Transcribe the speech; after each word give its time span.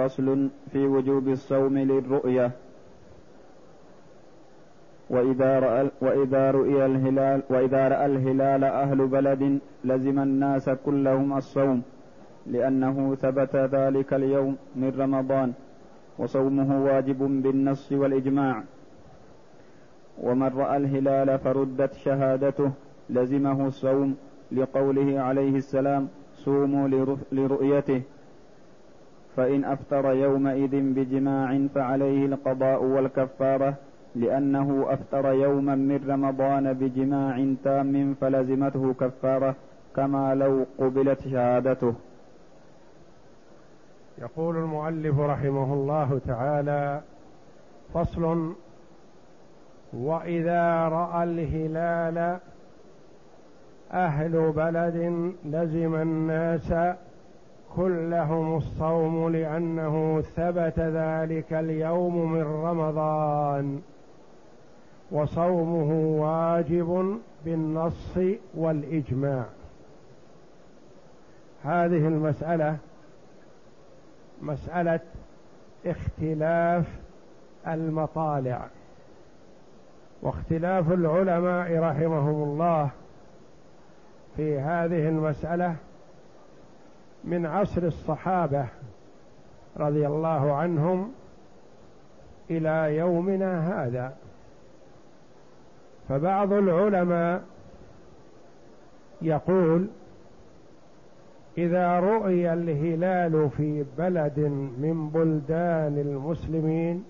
فصل 0.00 0.48
في 0.72 0.86
وجوب 0.86 1.28
الصوم 1.28 1.78
للرؤية. 1.78 2.50
وإذا 5.10 5.58
رأى 5.58 5.90
وإذا 6.00 6.50
رؤي 6.50 6.86
الهلال 6.86 7.42
وإذا 7.50 7.88
رأى 7.88 8.06
الهلال 8.06 8.64
أهل 8.64 9.06
بلد 9.06 9.60
لزم 9.84 10.18
الناس 10.18 10.70
كلهم 10.86 11.36
الصوم 11.36 11.82
لأنه 12.46 13.14
ثبت 13.14 13.56
ذلك 13.56 14.14
اليوم 14.14 14.56
من 14.76 14.90
رمضان 14.98 15.52
وصومه 16.18 16.84
واجب 16.84 17.18
بالنص 17.42 17.92
والإجماع. 17.92 18.62
ومن 20.22 20.48
رأى 20.48 20.76
الهلال 20.76 21.38
فردت 21.38 21.92
شهادته 21.94 22.70
لزمه 23.10 23.66
الصوم 23.66 24.16
لقوله 24.52 25.20
عليه 25.20 25.54
السلام 25.56 26.08
صوموا 26.34 26.88
لرؤيته. 27.32 28.02
فإن 29.36 29.64
أفطر 29.64 30.12
يومئذ 30.12 30.70
بجماع 30.94 31.66
فعليه 31.74 32.26
القضاء 32.26 32.84
والكفارة 32.84 33.74
لأنه 34.14 34.86
أفطر 34.88 35.32
يوما 35.32 35.74
من 35.74 36.00
رمضان 36.08 36.72
بجماع 36.72 37.54
تام 37.64 38.14
فلزمته 38.20 38.94
كفارة 38.94 39.54
كما 39.96 40.34
لو 40.34 40.66
قبلت 40.78 41.20
شهادته. 41.28 41.94
يقول 44.18 44.56
المؤلف 44.56 45.18
رحمه 45.20 45.74
الله 45.74 46.20
تعالى 46.26 47.00
فصل 47.94 48.54
وإذا 49.92 50.88
رأى 50.88 51.24
الهلال 51.24 52.38
أهل 53.92 54.52
بلد 54.56 54.96
لزم 55.44 55.94
الناس 55.94 56.72
كلهم 57.76 58.56
الصوم 58.56 59.28
لأنه 59.28 60.20
ثبت 60.20 60.78
ذلك 60.78 61.52
اليوم 61.52 62.32
من 62.32 62.42
رمضان. 62.42 63.82
وصومه 65.10 66.20
واجب 66.22 67.18
بالنص 67.44 68.18
والإجماع. 68.54 69.44
هذه 71.64 72.08
المسألة 72.08 72.76
مسألة 74.42 75.00
اختلاف 75.86 76.84
المطالع. 77.68 78.66
واختلاف 80.22 80.92
العلماء 80.92 81.78
رحمهم 81.78 82.42
الله 82.42 82.90
في 84.36 84.58
هذه 84.60 85.08
المسألة 85.08 85.76
من 87.24 87.46
عصر 87.46 87.82
الصحابة 87.82 88.66
رضي 89.76 90.06
الله 90.06 90.52
عنهم 90.52 91.12
إلى 92.50 92.96
يومنا 92.96 93.84
هذا. 93.84 94.16
فبعض 96.08 96.52
العلماء 96.52 97.42
يقول 99.22 99.86
إذا 101.58 102.00
رؤي 102.00 102.52
الهلال 102.52 103.50
في 103.56 103.84
بلد 103.98 104.38
من 104.78 105.10
بلدان 105.14 105.98
المسلمين 105.98 107.04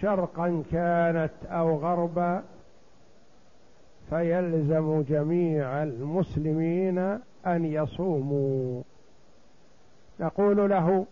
شرقا 0.00 0.62
كانت 0.72 1.32
أو 1.46 1.76
غربا 1.76 2.42
فيلزم 4.10 5.02
جميع 5.08 5.82
المسلمين 5.82 7.18
أن 7.46 7.64
يصوموا. 7.64 8.82
نقول 10.20 10.70
له 10.70 11.06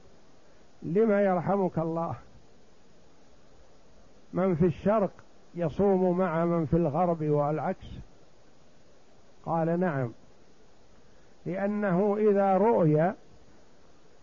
لما 0.82 1.22
يرحمك 1.22 1.78
الله؟ 1.78 2.14
من 4.32 4.54
في 4.54 4.66
الشرق 4.66 5.10
يصوم 5.54 6.18
مع 6.18 6.44
من 6.44 6.66
في 6.66 6.76
الغرب 6.76 7.22
والعكس؟ 7.22 7.86
قال 9.46 9.80
نعم 9.80 10.12
لأنه 11.46 12.16
إذا 12.16 12.56
رؤي 12.56 13.12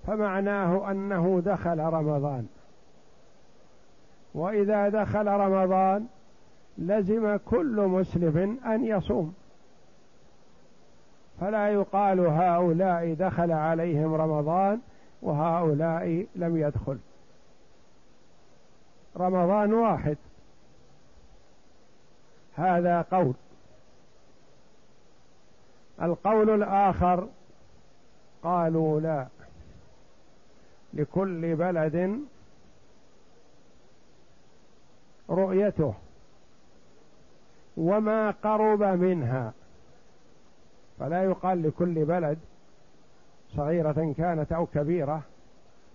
فمعناه 0.07 0.91
أنه 0.91 1.41
دخل 1.45 1.79
رمضان. 1.79 2.47
وإذا 4.33 4.89
دخل 4.89 5.27
رمضان 5.27 6.07
لزم 6.77 7.37
كل 7.37 7.87
مسلم 7.87 8.59
أن 8.66 8.85
يصوم. 8.85 9.33
فلا 11.40 11.69
يقال 11.69 12.19
هؤلاء 12.19 13.13
دخل 13.13 13.51
عليهم 13.51 14.13
رمضان 14.13 14.79
وهؤلاء 15.22 16.28
لم 16.35 16.57
يدخل. 16.57 16.97
رمضان 19.18 19.73
واحد. 19.73 20.18
هذا 22.56 23.01
قول. 23.01 23.34
القول 26.01 26.50
الآخر 26.50 27.28
قالوا 28.44 29.00
لا. 29.00 29.28
لكل 30.94 31.56
بلد 31.56 32.25
رؤيته. 35.29 35.94
وما 37.78 38.31
قرب 38.31 38.84
منها. 38.84 39.53
فلا 41.00 41.23
يقال 41.23 41.63
لكل 41.63 42.06
بلد 42.06 42.38
صغيرة 43.50 44.13
كانت 44.17 44.51
أو 44.51 44.66
كبيرة 44.66 45.23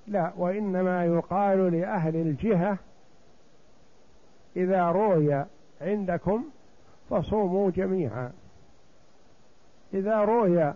لا 0.06 0.33
وإنما 0.37 1.05
يقال 1.05 1.72
لأهل 1.72 2.16
الجهة 2.16 2.78
إذا 4.56 4.91
روي 4.91 5.44
عندكم 5.81 6.44
فصوموا 7.10 7.71
جميعا. 7.71 8.33
إذا 9.94 10.21
روي 10.21 10.75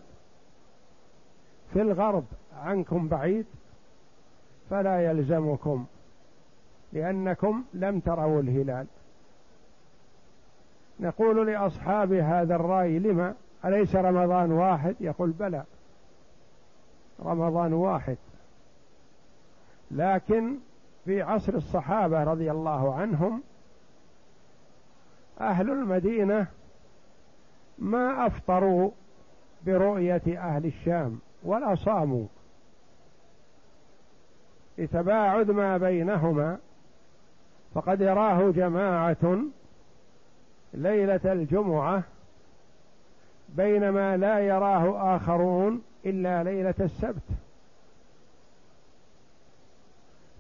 في 1.73 1.83
الغرب 1.83 2.25
عنكم 2.57 3.09
بعيد 3.09 3.47
فلا 4.71 5.11
يلزمكم 5.11 5.87
لأنكم 6.93 7.65
لم 7.75 8.01
تروا 8.01 8.43
الهلال. 8.43 8.87
نقول 11.01 11.47
لأصحاب 11.47 12.13
هذا 12.13 12.55
الرأي 12.55 12.99
لما؟ 12.99 13.35
أليس 13.65 13.97
رمضان 13.97 14.53
واحد؟ 14.53 14.97
يقول 15.01 15.31
بلى. 15.31 15.65
رمضان 17.25 17.73
واحد. 17.73 18.17
لكن 19.91 20.57
في 21.05 21.23
عصر 21.23 21.55
الصحابة 21.55 22.25
رضي 22.25 22.51
الله 22.51 22.95
عنهم 22.95 23.43
أهل 25.41 25.71
المدينة 25.71 26.47
ما 27.79 28.27
أفطروا 28.27 28.91
برؤية 29.67 30.23
أهل 30.27 30.67
الشام 30.67 31.19
ولا 31.43 31.75
صاموا. 31.75 32.27
لتباعد 34.79 35.51
ما 35.51 35.77
بينهما 35.77 36.59
فقد 37.75 38.01
يراه 38.01 38.51
جماعة 38.51 39.39
ليلة 40.75 41.21
الجمعة 41.25 42.03
بينما 43.49 44.17
لا 44.17 44.39
يراه 44.39 45.17
آخرون 45.17 45.83
إلا 46.07 46.43
ليلة 46.43 46.75
السبت. 46.81 47.23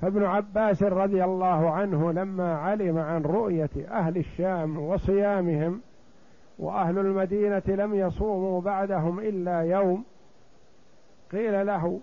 فابن 0.04 0.24
عباس 0.24 0.82
رضي 0.82 1.24
الله 1.24 1.70
عنه 1.70 2.12
لما 2.12 2.56
علم 2.56 2.98
عن 2.98 3.22
رؤية 3.22 3.70
أهل 3.90 4.16
الشام 4.16 4.78
وصيامهم 4.78 5.80
وأهل 6.58 6.98
المدينة 6.98 7.62
لم 7.66 7.94
يصوموا 7.94 8.60
بعدهم 8.60 9.20
إلا 9.20 9.60
يوم 9.60 10.04
قيل 11.32 11.66
له 11.66 12.00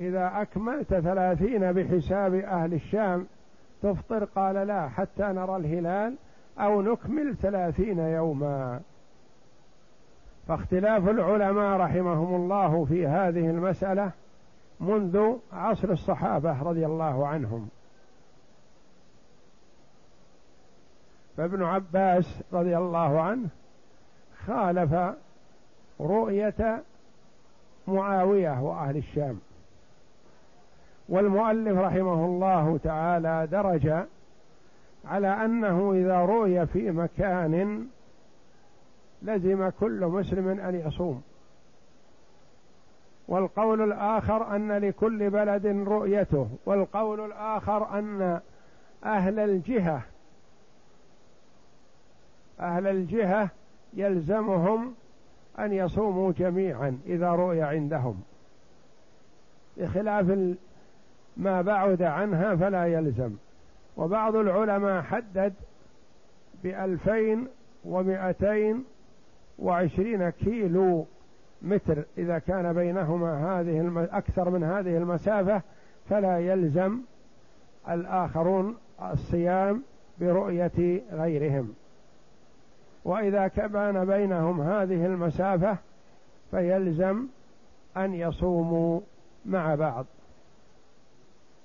إذا 0.00 0.32
أكملت 0.34 0.94
ثلاثين 0.94 1.72
بحساب 1.72 2.34
أهل 2.34 2.74
الشام 2.74 3.26
تفطر 3.82 4.24
قال 4.24 4.66
لا 4.66 4.88
حتى 4.88 5.22
نرى 5.22 5.56
الهلال 5.56 6.14
أو 6.58 6.82
نكمل 6.82 7.36
ثلاثين 7.36 7.98
يوما 7.98 8.80
فاختلاف 10.48 11.08
العلماء 11.08 11.80
رحمهم 11.80 12.34
الله 12.34 12.84
في 12.84 13.06
هذه 13.06 13.50
المسألة 13.50 14.10
منذ 14.80 15.36
عصر 15.52 15.90
الصحابة 15.90 16.62
رضي 16.62 16.86
الله 16.86 17.26
عنهم. 17.26 17.68
فابن 21.36 21.62
عباس 21.62 22.42
رضي 22.52 22.76
الله 22.76 23.20
عنه 23.20 23.48
خالف 24.46 25.14
رؤية 26.00 26.82
معاوية 27.88 28.62
وأهل 28.62 28.96
الشام. 28.96 29.40
والمؤلف 31.08 31.78
رحمه 31.78 32.24
الله 32.24 32.78
تعالى 32.78 33.48
درج 33.50 34.04
على 35.04 35.28
أنه 35.28 35.92
إذا 35.92 36.18
رؤي 36.18 36.66
في 36.66 36.90
مكان 36.90 37.86
لزم 39.24 39.68
كل 39.68 40.06
مسلم 40.06 40.48
أن 40.48 40.74
يصوم. 40.74 41.22
والقول 43.28 43.82
الآخر 43.82 44.56
أن 44.56 44.72
لكل 44.72 45.30
بلد 45.30 45.66
رؤيته. 45.66 46.48
والقول 46.66 47.20
الآخر 47.20 47.98
أن 47.98 48.40
أهل 49.04 49.38
الجهة 49.38 50.02
أهل 52.60 52.86
الجهة 52.86 53.50
يلزمهم 53.94 54.94
أن 55.58 55.72
يصوموا 55.72 56.32
جميعا 56.32 56.98
إذا 57.06 57.30
رؤي 57.30 57.62
عندهم. 57.62 58.22
بخلاف 59.76 60.54
ما 61.36 61.62
بعد 61.62 62.02
عنها 62.02 62.56
فلا 62.56 62.86
يلزم. 62.86 63.36
وبعض 63.96 64.36
العلماء 64.36 65.02
حدد 65.02 65.54
بألفين 66.64 67.48
ومائتين 67.84 68.84
وعشرين 69.58 70.30
كيلو 70.30 71.06
متر. 71.62 72.04
إذا 72.18 72.38
كان 72.38 72.72
بينهما 72.72 73.60
هذه 73.60 74.08
أكثر 74.12 74.50
من 74.50 74.64
هذه 74.64 74.96
المسافة 74.96 75.62
فلا 76.10 76.38
يلزم 76.38 77.00
الآخرون 77.88 78.76
الصيام 79.12 79.82
برؤية 80.20 81.02
غيرهم. 81.12 81.74
وإذا 83.04 83.48
كان 83.48 84.04
بينهم 84.04 84.60
هذه 84.60 85.06
المسافة 85.06 85.76
فيلزم 86.50 87.26
أن 87.96 88.14
يصوموا 88.14 89.00
مع 89.46 89.74
بعض. 89.74 90.06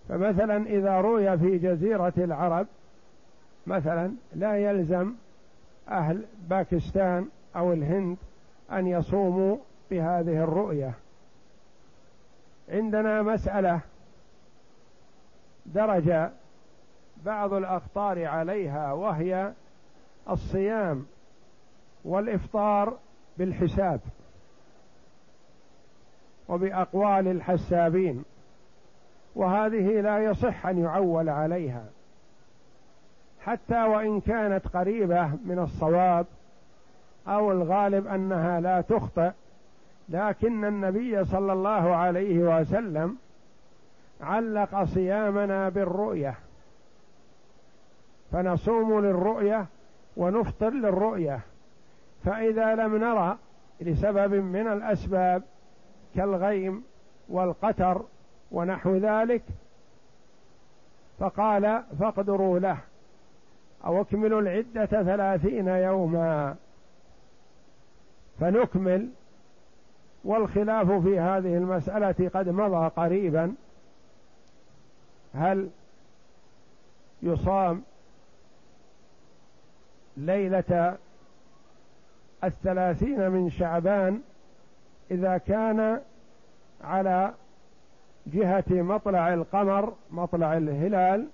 فمثلا 0.10 0.66
إذا 0.66 1.02
روي 1.02 1.38
في 1.38 1.58
جزيرة 1.58 2.14
العرب 2.18 2.68
مثلا 3.68 4.12
لا 4.36 4.58
يلزم 4.58 5.14
أهل 5.90 6.26
باكستان 6.50 7.28
أو 7.56 7.74
الهند 7.74 8.18
أن 8.72 8.88
يصوموا 8.88 9.58
بهذه 9.92 10.44
الرؤية. 10.44 10.94
عندنا 12.70 13.22
مسألة 13.22 13.82
درج 15.66 16.30
بعض 17.26 17.54
الأخطار 17.54 18.26
عليها 18.26 18.94
وهي 18.94 19.54
الصيام 20.30 21.06
والإفطار 22.06 22.98
بالحساب 23.38 24.00
وبأقوال 26.50 27.28
الحسابين 27.28 28.24
وهذه 29.36 30.02
لا 30.02 30.20
يصح 30.20 30.66
أن 30.66 30.80
يعول 30.80 31.30
عليها. 31.30 31.86
حتى 33.42 33.84
وإن 33.84 34.22
كانت 34.22 34.68
قريبة 34.68 35.28
من 35.28 35.60
الصواب 35.60 36.26
أو 37.28 37.52
الغالب 37.52 38.08
أنها 38.08 38.60
لا 38.60 38.82
تخطئ 38.82 39.32
لكن 40.10 40.66
النبي 40.66 41.26
صلى 41.26 41.54
الله 41.54 41.96
عليه 41.96 42.40
وسلم 42.40 43.18
علق 44.22 44.84
صيامنا 44.84 45.70
بالرؤية. 45.70 46.36
فنصوم 48.32 49.00
للرؤية 49.00 49.66
ونفطر 50.18 50.70
للرؤية. 50.70 51.40
فإذا 52.26 52.76
لم 52.76 52.96
نرى 52.96 53.38
لسبب 53.82 54.34
من 54.34 54.68
الأسباب 54.68 55.44
كالغيم 56.16 56.84
والقتر 57.30 58.02
ونحو 58.52 58.96
ذلك 58.96 59.42
فقال 61.20 61.84
فاقدروا 62.00 62.60
له 62.60 62.78
أو 63.86 64.02
اكملوا 64.02 64.42
العدة 64.42 64.86
ثلاثين 64.86 65.68
يوما. 65.68 66.56
فنكمل 68.40 69.10
والخلاف 70.24 70.92
في 70.92 71.20
هذه 71.20 71.58
المسألة 71.58 72.30
قد 72.34 72.50
مضى 72.50 72.88
قريبا. 72.88 73.56
هل 75.34 75.70
يصام 77.22 77.84
ليلة 80.18 80.98
الثلاثين 82.44 83.32
من 83.32 83.52
شعبان 83.52 84.22
إذا 85.12 85.38
كان 85.38 86.02
على 86.84 87.34
جهة 88.28 88.64
مطلع 88.70 89.34
القمر 89.34 89.94
مطلع 90.12 90.58
الهلال 90.58 91.28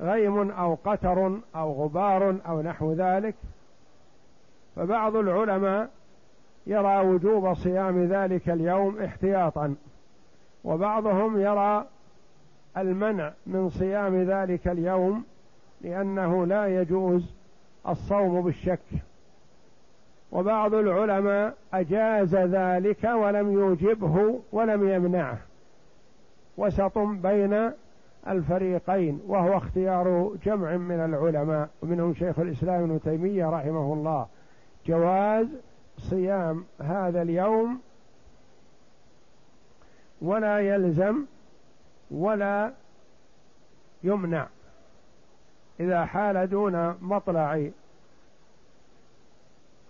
غيم 0.00 0.50
أو 0.50 0.78
قتر 0.84 1.40
أو 1.56 1.84
غبار 1.84 2.36
أو 2.46 2.62
نحو 2.62 2.92
ذلك؟ 2.92 3.34
فبعض 4.76 5.16
العلماء 5.16 5.90
يرى 6.66 7.00
وجوب 7.00 7.54
صيام 7.54 8.04
ذلك 8.04 8.48
اليوم 8.48 8.98
احتياطا 8.98 9.74
وبعضهم 10.64 11.40
يرى 11.40 11.86
المنع 12.76 13.32
من 13.46 13.70
صيام 13.70 14.22
ذلك 14.22 14.68
اليوم 14.68 15.24
لأنه 15.80 16.46
لا 16.46 16.80
يجوز 16.80 17.34
الصوم 17.88 18.42
بالشك. 18.42 18.80
وبعض 20.32 20.74
العلماء 20.74 21.54
أجاز 21.74 22.34
ذلك 22.34 23.04
ولم 23.04 23.52
يوجبه 23.52 24.40
ولم 24.52 24.88
يمنعه. 24.88 25.38
وسط 26.56 26.98
بين 26.98 27.70
الفريقين 28.28 29.20
وهو 29.26 29.56
اختيار 29.56 30.32
جمع 30.44 30.76
من 30.76 31.00
العلماء 31.00 31.68
ومنهم 31.82 32.14
شيخ 32.14 32.38
الإسلام 32.38 32.82
ابن 32.82 33.00
تيمية 33.00 33.50
رحمه 33.50 33.92
الله. 33.92 34.26
جواز 34.86 35.46
صيام 35.98 36.64
هذا 36.80 37.22
اليوم 37.22 37.80
ولا 40.22 40.60
يلزم 40.60 41.24
ولا 42.10 42.72
يمنع. 44.02 44.46
إذا 45.80 46.04
حال 46.04 46.50
دون 46.50 46.96
مطلع 47.00 47.70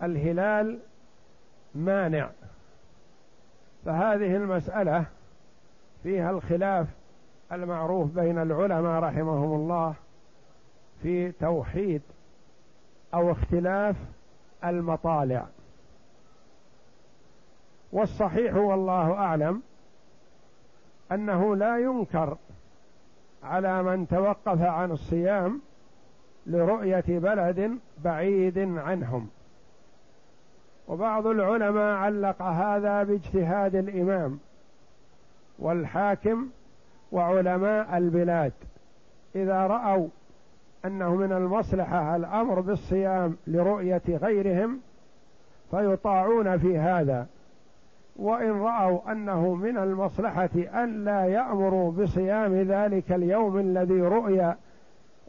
الهلال 0.03 0.79
مانع. 1.75 2.29
فهذه 3.85 4.35
المسألة 4.35 5.05
فيها 6.03 6.31
الخلاف 6.31 6.87
المعروف 7.51 8.11
بين 8.11 8.41
العلماء 8.41 9.03
رحمهم 9.03 9.55
الله 9.55 9.95
في 11.01 11.31
توحيد 11.31 12.01
أو 13.13 13.31
اختلاف 13.31 13.95
المطالع. 14.63 15.45
والصحيح 17.91 18.55
والله 18.55 19.13
أعلم 19.13 19.61
أنه 21.11 21.55
لا 21.55 21.77
ينكر 21.77 22.37
على 23.43 23.83
من 23.83 24.07
توقف 24.07 24.61
عن 24.61 24.91
الصيام 24.91 25.61
لرؤية 26.47 27.03
بلد 27.07 27.79
بعيد 28.03 28.57
عنهم. 28.59 29.29
وبعض 30.87 31.27
العلماء 31.27 31.95
علق 31.95 32.41
هذا 32.41 33.03
باجتهاد 33.03 33.75
الإمام 33.75 34.39
والحاكم 35.59 36.49
وعلماء 37.11 37.97
البلاد. 37.97 38.53
إذا 39.35 39.67
رأوا 39.67 40.07
أنه 40.87 41.15
من 41.15 41.31
المصلحة 41.31 42.15
الأمر 42.15 42.59
بالصيام 42.59 43.37
لرؤية 43.47 44.01
غيرهم 44.07 44.79
فيطاعون 45.71 46.57
في 46.57 46.77
هذا. 46.77 47.27
وإن 48.15 48.51
رأوا 48.51 49.11
أنه 49.11 49.53
من 49.53 49.77
المصلحة 49.77 50.49
الا 50.55 51.25
يأمروا 51.25 51.91
بصيام 51.91 52.55
ذلك 52.55 53.11
اليوم 53.11 53.59
الذي 53.59 54.01
رؤي 54.01 54.53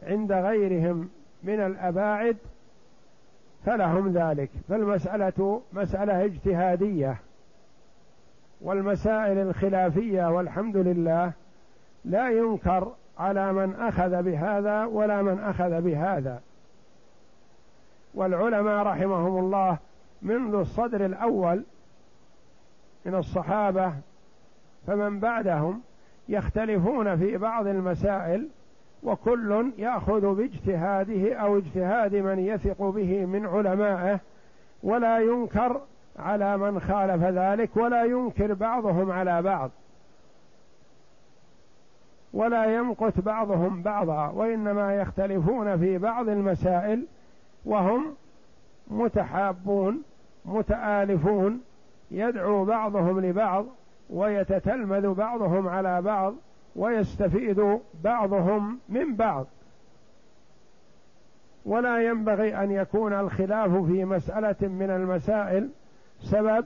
عند 0.03 0.31
غيرهم 0.31 1.09
من 1.43 1.59
الأباعد 1.59 2.37
فلهم 3.65 4.13
ذلك. 4.13 4.49
فالمسألة 4.69 5.61
مسألة 5.73 6.25
اجتهادية 6.25 7.17
والمسائل 8.61 9.37
الخلافية 9.37 10.31
والحمد 10.31 10.77
لله 10.77 11.31
لا 12.05 12.29
ينكر 12.29 12.91
على 13.19 13.53
من 13.53 13.75
أخذ 13.75 14.23
بهذا 14.23 14.85
ولا 14.85 15.21
من 15.21 15.39
أخذ 15.39 15.81
بهذا. 15.81 16.41
والعلماء 18.13 18.83
رحمهم 18.83 19.39
الله 19.39 19.77
منذ 20.21 20.55
الصدر 20.55 21.05
الأول 21.05 21.63
من 23.05 23.15
الصحابة 23.15 23.93
فمن 24.87 25.19
بعدهم 25.19 25.81
يختلفون 26.29 27.17
في 27.17 27.37
بعض 27.37 27.67
المسائل 27.67 28.47
وكل 29.03 29.71
يأخذ 29.77 30.35
باجتهاده 30.35 31.35
أو 31.35 31.57
اجتهاد 31.57 32.15
من 32.15 32.39
يثق 32.39 32.81
به 32.81 33.25
من 33.25 33.45
علمائه 33.45 34.19
ولا 34.83 35.19
ينكر 35.19 35.81
على 36.19 36.57
من 36.57 36.79
خالف 36.79 37.23
ذلك 37.23 37.77
ولا 37.77 38.03
ينكر 38.03 38.53
بعضهم 38.53 39.11
على 39.11 39.41
بعض. 39.41 39.71
ولا 42.37 42.75
يمقت 42.75 43.19
بعضهم 43.19 43.81
بعضا 43.81 44.27
وإنما 44.27 44.95
يختلفون 44.95 45.77
في 45.77 45.97
بعض 45.97 46.29
المسائل 46.29 47.05
وهم 47.65 48.15
متحابون 48.87 50.03
متآلفون 50.45 51.61
يدعو 52.11 52.65
بعضهم 52.65 53.19
لبعض 53.19 53.65
ويتتلمذ 54.09 55.13
بعضهم 55.13 55.67
على 55.67 56.01
بعض 56.01 56.33
ويستفيد 56.75 57.79
بعضهم 58.03 58.79
من 58.89 59.15
بعض. 59.15 59.45
ولا 61.65 62.03
ينبغي 62.03 62.55
أن 62.55 62.71
يكون 62.71 63.13
الخلاف 63.13 63.71
في 63.71 64.05
مسألة 64.05 64.67
من 64.67 64.89
المسائل 64.89 65.69
سبب 66.21 66.65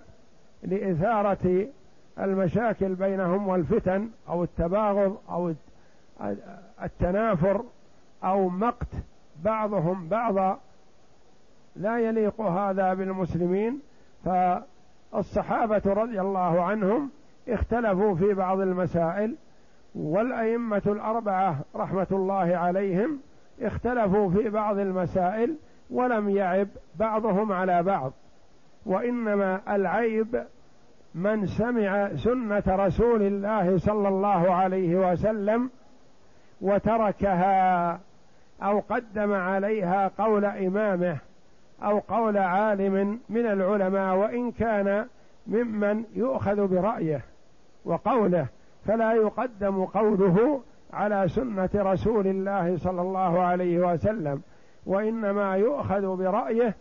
لإثارة 0.63 1.67
المشاكل 2.19 2.95
بينهم 2.95 3.47
والفتن 3.47 4.09
أو 4.29 4.43
التباغض 4.43 5.17
أو 5.29 5.53
التنافر 6.83 7.63
أو 8.23 8.49
مقت 8.49 8.87
بعضهم 9.43 10.07
بعضا 10.07 10.59
لا 11.75 11.99
يليق 11.99 12.41
هذا 12.41 12.93
بالمسلمين. 12.93 13.79
فالصحابة 14.25 15.81
رضي 15.85 16.21
الله 16.21 16.61
عنهم 16.63 17.09
اختلفوا 17.49 18.15
في 18.15 18.33
بعض 18.33 18.59
المسائل 18.59 19.35
والأئمة 19.95 20.81
الأربعة 20.85 21.59
رحمة 21.75 22.07
الله 22.11 22.57
عليهم 22.57 23.19
اختلفوا 23.61 24.29
في 24.29 24.49
بعض 24.49 24.77
المسائل 24.77 25.55
ولم 25.89 26.29
يعب 26.29 26.67
بعضهم 26.95 27.51
على 27.51 27.83
بعض 27.83 28.13
وإنما 28.85 29.75
العيب 29.75 30.43
من 31.15 31.47
سمع 31.47 32.15
سنة 32.15 32.63
رسول 32.67 33.21
الله 33.21 33.77
صلى 33.77 34.07
الله 34.07 34.53
عليه 34.53 35.11
وسلم 35.11 35.69
وتركها 36.61 37.99
أو 38.63 38.79
قدم 38.79 39.33
عليها 39.33 40.11
قول 40.17 40.45
إمامه 40.45 41.17
أو 41.83 41.99
قول 41.99 42.37
عالم 42.37 43.19
من 43.29 43.45
العلماء 43.45 44.15
وإن 44.15 44.51
كان 44.51 45.07
ممن 45.47 46.03
يؤخذ 46.15 46.67
برأيه 46.67 47.21
وقوله 47.85 48.47
فلا 48.85 49.13
يقدم 49.13 49.85
قوله 49.85 50.61
على 50.93 51.27
سنة 51.27 51.69
رسول 51.75 52.27
الله 52.27 52.77
صلى 52.77 53.01
الله 53.01 53.39
عليه 53.39 53.93
وسلم 53.93 54.41
وإنما 54.85 55.55
يؤخذ 55.55 56.15
برأيه 56.15 56.75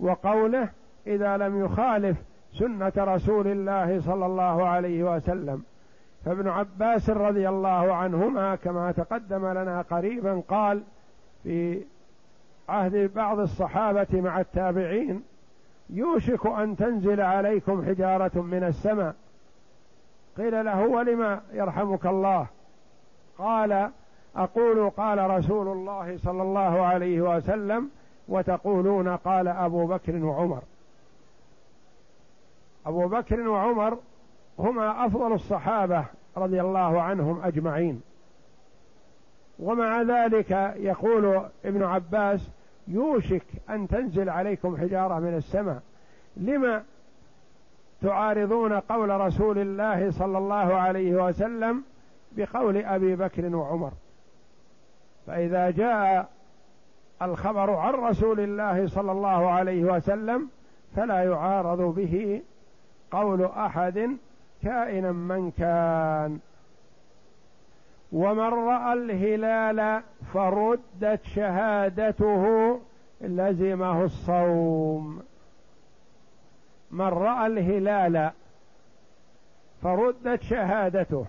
وقوله 0.00 0.68
إذا 1.06 1.36
لم 1.36 1.64
يخالف 1.64 2.16
سنة 2.58 2.92
رسول 2.98 3.46
الله 3.46 4.00
صلى 4.00 4.26
الله 4.26 4.66
عليه 4.66 5.16
وسلم. 5.16 5.62
فابن 6.24 6.48
عباس 6.48 7.10
رضي 7.10 7.48
الله 7.48 7.94
عنهما 7.94 8.54
كما 8.54 8.92
تقدم 8.92 9.46
لنا 9.46 9.82
قريبا 9.82 10.42
قال 10.48 10.82
في 11.42 11.84
عهد 12.68 13.14
بعض 13.14 13.38
الصحابة 13.38 14.06
مع 14.12 14.40
التابعين 14.40 15.22
يوشك 15.90 16.46
أن 16.46 16.76
تنزل 16.76 17.20
عليكم 17.20 17.84
حجارة 17.86 18.40
من 18.40 18.64
السماء. 18.64 19.14
قيل 20.36 20.64
له 20.64 20.86
ولم 20.86 21.40
يرحمك 21.52 22.06
الله؟ 22.06 22.46
قال 23.38 23.90
أقول 24.36 24.90
قال 24.90 25.30
رسول 25.30 25.68
الله 25.68 26.18
صلى 26.18 26.42
الله 26.42 26.80
عليه 26.82 27.20
وسلم 27.20 27.90
وتقولون 28.28 29.08
قال 29.08 29.48
أبو 29.48 29.86
بكر 29.86 30.24
وعمر. 30.24 30.62
أبو 32.86 33.08
بكر 33.08 33.48
وعمر 33.48 33.98
هما 34.58 35.06
أفضل 35.06 35.32
الصحابة 35.32 36.04
رضي 36.36 36.60
الله 36.60 37.02
عنهم 37.02 37.40
أجمعين. 37.42 38.02
ومع 39.58 40.02
ذلك 40.02 40.50
يقول 40.76 41.42
ابن 41.64 41.82
عباس 41.82 42.50
يوشك 42.88 43.44
أن 43.70 43.88
تنزل 43.88 44.28
عليكم 44.28 44.76
حجارة 44.76 45.18
من 45.18 45.34
السماء. 45.34 45.82
لما 46.36 46.82
تعارضون 48.02 48.72
قول 48.72 49.20
رسول 49.20 49.58
الله 49.58 50.10
صلى 50.10 50.38
الله 50.38 50.74
عليه 50.74 51.24
وسلم 51.24 51.82
بقول 52.32 52.76
أبي 52.76 53.16
بكر 53.16 53.56
وعمر؟ 53.56 53.92
فإذا 55.26 55.70
جاء 55.70 56.28
الخبر 57.22 57.70
عن 57.70 57.94
رسول 57.94 58.40
الله 58.40 58.88
صلى 58.88 59.12
الله 59.12 59.50
عليه 59.50 59.84
وسلم 59.84 60.48
فلا 60.96 61.24
يعارض 61.24 61.94
به 61.94 62.42
قول 63.10 63.44
أحد 63.44 64.16
كائنا 64.62 65.12
من 65.12 65.50
كان. 65.50 66.38
ومن 68.12 68.40
رأى 68.40 68.92
الهلال 68.92 70.02
فردت 70.34 71.20
شهادته 71.24 72.44
لزمه 73.20 74.04
الصوم. 74.04 75.22
من 76.90 77.06
رأى 77.06 77.46
الهلال 77.46 78.30
فردت 79.82 80.42
شهادته. 80.42 81.26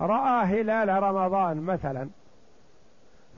رأى 0.00 0.44
هلال 0.44 1.02
رمضان 1.02 1.60
مثلا. 1.60 2.08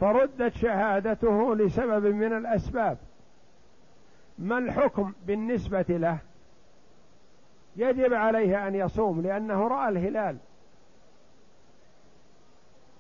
فردت 0.01 0.53
شهادته 0.55 1.57
لسبب 1.57 2.07
من 2.07 2.33
الأسباب. 2.33 2.99
ما 4.39 4.59
الحكم 4.59 5.13
بالنسبة 5.27 5.85
له؟ 5.89 6.19
يجب 7.77 8.15
عليه 8.15 8.69
أن 8.69 8.75
يصوم 8.75 9.21
لأنه 9.21 9.69
رأى 9.69 9.89
الهلال. 9.89 10.37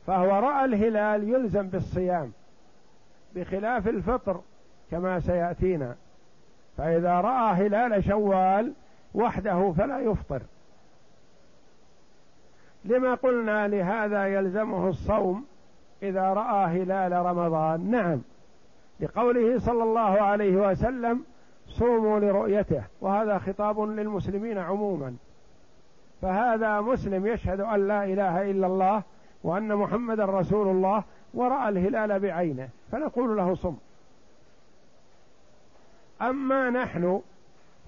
فهو 0.06 0.30
رأى 0.30 0.64
الهلال 0.64 1.28
يلزم 1.28 1.68
بالصيام 1.68 2.32
بخلاف 3.34 3.88
الفطر 3.88 4.40
كما 4.90 5.20
سيأتينا. 5.20 5.96
فإذا 6.76 7.20
رأى 7.20 7.66
هلال 7.66 8.04
شوال 8.04 8.72
وحده 9.14 9.72
فلا 9.72 9.98
يفطر. 9.98 10.42
لما 12.84 13.14
قلنا 13.14 13.68
لهذا 13.68 14.26
يلزمه 14.26 14.88
الصوم 14.88 15.46
إذا 16.02 16.22
رأى 16.22 16.82
هلال 16.82 17.12
رمضان؟ 17.12 17.90
نعم. 17.90 18.20
لقوله 19.00 19.58
صلى 19.58 19.82
الله 19.82 20.00
عليه 20.00 20.70
وسلم 20.70 21.24
صوموا 21.68 22.20
لرؤيته 22.20 22.82
وهذا 23.00 23.38
خطاب 23.38 23.80
للمسلمين 23.80 24.58
عموما. 24.58 25.16
فهذا 26.22 26.80
مسلم 26.80 27.26
يشهد 27.26 27.60
أن 27.60 27.88
لا 27.88 28.04
إله 28.04 28.50
إلا 28.50 28.66
الله 28.66 29.02
وأن 29.44 29.74
محمدا 29.74 30.24
رسول 30.24 30.68
الله 30.68 31.04
ورأى 31.34 31.68
الهلال 31.68 32.20
بعينه 32.20 32.68
فنقول 32.92 33.36
له 33.36 33.54
صم. 33.54 33.76
أما 36.22 36.70
نحن 36.70 37.22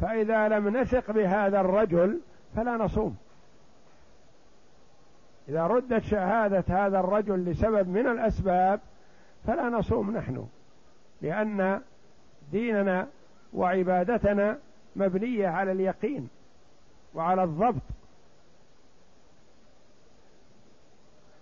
فإذا 0.00 0.48
لم 0.48 0.76
نثق 0.76 1.10
بهذا 1.10 1.60
الرجل 1.60 2.20
فلا 2.56 2.76
نصوم. 2.76 3.16
إذا 5.48 5.66
ردت 5.66 6.02
شهادة 6.02 6.64
هذا 6.68 7.00
الرجل 7.00 7.44
لسبب 7.44 7.88
من 7.88 8.06
الأسباب 8.06 8.80
فلا 9.46 9.68
نصوم 9.68 10.16
نحن 10.16 10.46
لأن 11.22 11.80
ديننا 12.52 13.08
وعبادتنا 13.52 14.58
مبنية 14.96 15.48
على 15.48 15.72
اليقين 15.72 16.28
وعلى 17.14 17.44
الضبط. 17.44 17.82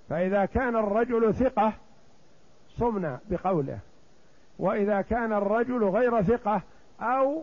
فإذا 0.08 0.44
كان 0.44 0.76
الرجل 0.76 1.34
ثقة 1.34 1.72
صمنا 2.78 3.20
بقوله. 3.30 3.78
وإذا 4.58 5.00
كان 5.00 5.32
الرجل 5.32 5.84
غير 5.84 6.22
ثقة 6.22 6.62
أو 7.00 7.42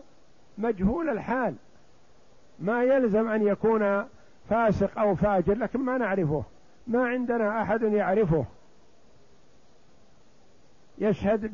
مجهول 0.57 1.10
الحال 1.10 1.55
ما 2.60 2.84
يلزم 2.84 3.27
أن 3.27 3.48
يكون 3.48 4.05
فاسق 4.50 5.00
أو 5.00 5.15
فاجر 5.15 5.53
لكن 5.53 5.79
ما 5.79 5.98
نعرفه. 5.98 6.43
ما 6.88 7.07
عندنا 7.07 7.62
أحد 7.62 7.81
يعرفه. 7.81 8.45
يشهد 10.98 11.51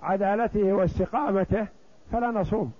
بعدالته 0.00 0.72
واستقامته 0.72 1.66
فلا 2.12 2.30
نصوم. 2.30 2.72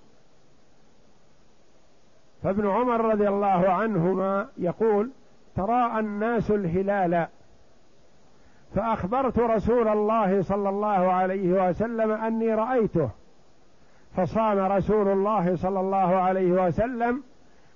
فابن 2.43 2.67
عمر 2.67 3.01
رضي 3.01 3.27
الله 3.27 3.69
عنهما 3.69 4.47
يقول 4.57 5.11
تراءى 5.55 5.99
الناس 5.99 6.51
الهلال 6.51 7.27
فأخبرت 8.75 9.39
رسول 9.39 9.87
الله 9.87 10.41
صلى 10.41 10.69
الله 10.69 11.11
عليه 11.11 11.69
وسلم 11.69 12.11
أني 12.11 12.53
رأيته. 12.53 13.09
فصام 14.15 14.59
رسول 14.59 15.07
الله 15.07 15.55
صلى 15.55 15.79
الله 15.79 16.15
عليه 16.15 16.67
وسلم 16.67 17.23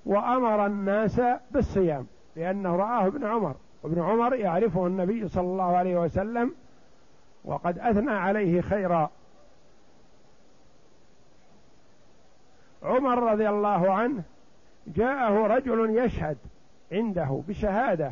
وأمر 0.05 0.65
الناس 0.65 1.21
بالصيام 1.51 2.07
لأنه 2.35 2.75
رآه 2.75 3.07
ابن 3.07 3.25
عمر. 3.25 3.55
وابن 3.83 4.01
عمر 4.01 4.35
يعرفه 4.35 4.87
النبي 4.87 5.27
صلى 5.27 5.47
الله 5.47 5.77
عليه 5.77 5.99
وسلم 6.01 6.55
وقد 7.45 7.79
أثنى 7.79 8.11
عليه 8.11 8.61
خيرا. 8.61 9.09
عمر 12.83 13.31
رضي 13.31 13.49
الله 13.49 13.93
عنه 13.93 14.23
جاءه 14.87 15.47
رجل 15.47 15.97
يشهد 15.97 16.37
عنده 16.91 17.41
بشهادة. 17.47 18.11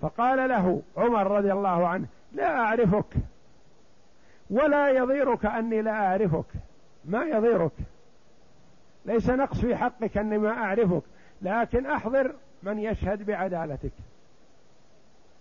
فقال 0.00 0.48
له 0.48 0.82
عمر 0.96 1.30
رضي 1.30 1.52
الله 1.52 1.88
عنه 1.88 2.06
لا 2.32 2.60
أعرفك 2.60 3.14
ولا 4.50 4.88
يضيرك 4.88 5.46
أني 5.46 5.82
لا 5.82 5.90
أعرفك. 5.90 6.46
ما 7.04 7.24
يضيرك؟ 7.24 7.72
ليس 9.04 9.30
نقص 9.30 9.60
في 9.60 9.76
حقك 9.76 10.18
أني 10.18 10.38
ما 10.38 10.50
أعرفك 10.50 11.02
لكن 11.42 11.86
أحضر 11.86 12.34
من 12.62 12.78
يشهد 12.78 13.26
بعدالتك. 13.26 13.92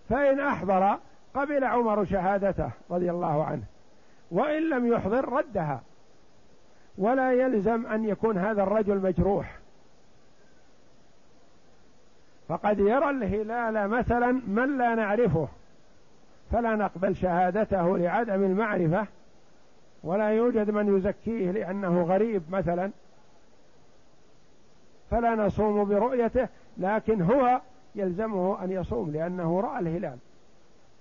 فإن 0.10 0.40
أحضر 0.40 0.98
قبل 1.36 1.64
عمر 1.64 2.06
شهادته 2.06 2.72
رضي 2.92 3.12
الله 3.12 3.44
عنه 3.46 3.64
وإن 4.32 4.70
لم 4.70 4.94
يحضر 4.94 5.34
ردها. 5.34 5.82
ولا 6.98 7.34
يلزم 7.34 7.88
أن 7.88 8.06
يكون 8.06 8.38
هذا 8.38 8.64
الرجل 8.64 8.98
مجروح. 8.98 9.58
فقد 12.48 12.80
يرى 12.80 13.10
الهلال 13.10 13.88
مثلا 13.88 14.32
من 14.48 14.78
لا 14.78 14.96
نعرفه 14.96 15.48
فلا 16.52 16.76
نقبل 16.76 17.16
شهادته 17.16 17.98
لعدم 17.98 18.44
المعرفة 18.44 19.08
ولا 20.04 20.30
يوجد 20.30 20.72
من 20.72 20.98
يزكيه 20.98 21.52
لأنه 21.52 22.04
غريب 22.04 22.44
مثلا. 22.50 22.92
فلا 25.12 25.36
نصوم 25.36 25.84
برؤيته 25.84 26.48
لكن 26.78 27.22
هو 27.22 27.62
يلزمه 27.96 28.64
أن 28.64 28.72
يصوم 28.72 29.12
لأنه 29.12 29.62
رأى 29.62 29.80
الهلال. 29.80 30.18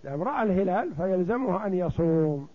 لأن 0.04 0.23
رأى 0.23 0.42
الهلال 0.42 0.94
فيلزمه 0.94 1.66
أن 1.66 1.75
يصوم. 1.75 2.49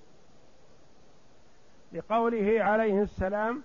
لقوله 1.93 2.63
عليه 2.63 3.01
السلام 3.01 3.61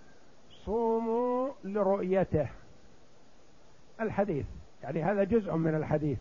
صوموا 0.51 1.51
لرؤيته. 1.65 2.49
الحديث 4.01 4.47
يعني 4.83 5.03
هذا 5.03 5.25
جزء 5.25 5.55
من 5.55 5.75
الحديث. 5.75 6.19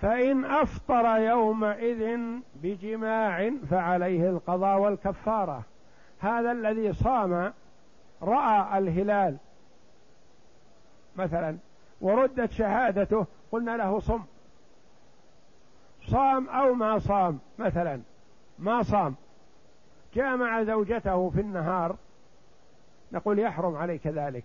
فإن 0.00 0.44
أفطر 0.44 1.18
يومئذ 1.18 2.18
بجماع 2.62 3.50
فعليه 3.70 4.30
القضاء 4.30 4.78
والكفارة. 4.78 5.62
هذا 6.20 6.52
الذي 6.52 6.92
صام 6.92 7.52
رأى 8.22 8.78
الهلال. 8.78 9.36
مثلا 11.16 11.56
وردت 12.00 12.50
شهادته 12.52 13.26
قلنا 13.52 13.76
له 13.76 14.00
صم. 14.00 14.22
صام 16.06 16.48
أو 16.48 16.74
ما 16.74 16.98
صام 16.98 17.38
مثلا. 17.58 18.00
ما 18.60 18.82
صام. 18.82 19.14
جامع 20.14 20.62
زوجته 20.62 21.30
في 21.30 21.40
النهار 21.40 21.96
نقول 23.12 23.38
يحرم 23.38 23.76
عليك 23.76 24.06
ذلك. 24.06 24.44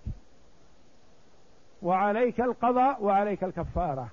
وعليك 1.81 2.41
القضاء 2.41 3.03
وعليك 3.03 3.43
الكفارة. 3.43 4.07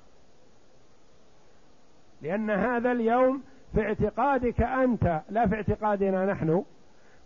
لأن 2.22 2.50
هذا 2.50 2.92
اليوم 2.92 3.42
في 3.74 3.82
اعتقادك 3.82 4.60
أنت 4.60 5.20
لا 5.30 5.46
في 5.46 5.54
اعتقادنا 5.54 6.26
نحن 6.26 6.64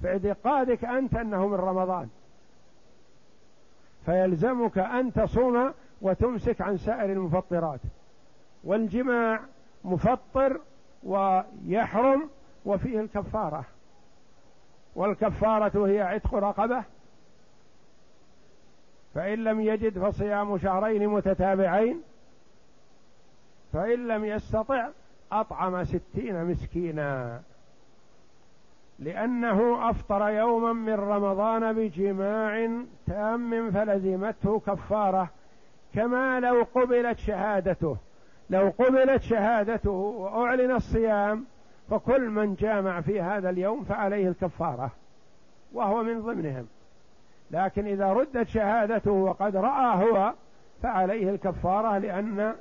في 0.02 0.08
اعتقادك 0.08 0.84
أنت 0.84 1.14
أنه 1.14 1.46
من 1.48 1.54
رمضان. 1.54 2.08
فيلزمك 4.06 4.78
أن 4.78 5.12
تصوم 5.12 5.72
وتمسك 6.02 6.60
عن 6.60 6.76
سائر 6.76 7.12
المفطرات. 7.12 7.80
والجماع 8.64 9.40
مفطر 9.84 10.60
ويحرم 11.02 12.28
وفيه 12.66 13.00
الكفارة. 13.00 13.64
والكفارة 14.96 15.86
هي 15.86 16.00
عتق 16.00 16.34
رقبة. 16.34 16.84
فإن 19.14 19.44
لم 19.44 19.60
يجد 19.60 19.98
فصيام 19.98 20.58
شهرين 20.58 21.08
متتابعين. 21.08 22.02
فإن 23.72 24.08
لم 24.08 24.24
يستطع 24.24 24.88
أطعم 25.32 25.84
ستين 25.84 26.44
مسكينا. 26.44 27.40
لأنه 28.98 29.90
أفطر 29.90 30.28
يوما 30.28 30.72
من 30.72 30.94
رمضان 30.94 31.72
بجماع 31.72 32.70
تام 33.06 33.70
فلزمته 33.70 34.60
كفارة. 34.60 35.30
كما 35.94 36.40
لو 36.40 36.66
قبلت 36.74 37.18
شهادته. 37.18 37.96
لو 38.50 38.72
قبلت 38.78 39.22
شهادته 39.22 39.90
وأعلن 39.90 40.70
الصيام 40.70 41.46
فكل 41.90 42.30
من 42.30 42.54
جامع 42.54 43.00
في 43.00 43.20
هذا 43.20 43.50
اليوم 43.50 43.84
فعليه 43.84 44.28
الكفارة 44.28 44.90
وهو 45.72 46.02
من 46.02 46.20
ضمنهم. 46.20 46.66
لكن 47.50 47.86
إذا 47.86 48.12
ردت 48.12 48.48
شهادته 48.48 49.10
وقد 49.10 49.56
رأى 49.56 50.04
هو 50.04 50.32
فعليه 50.82 51.30
الكفارة 51.30 51.98
لأن 51.98 52.52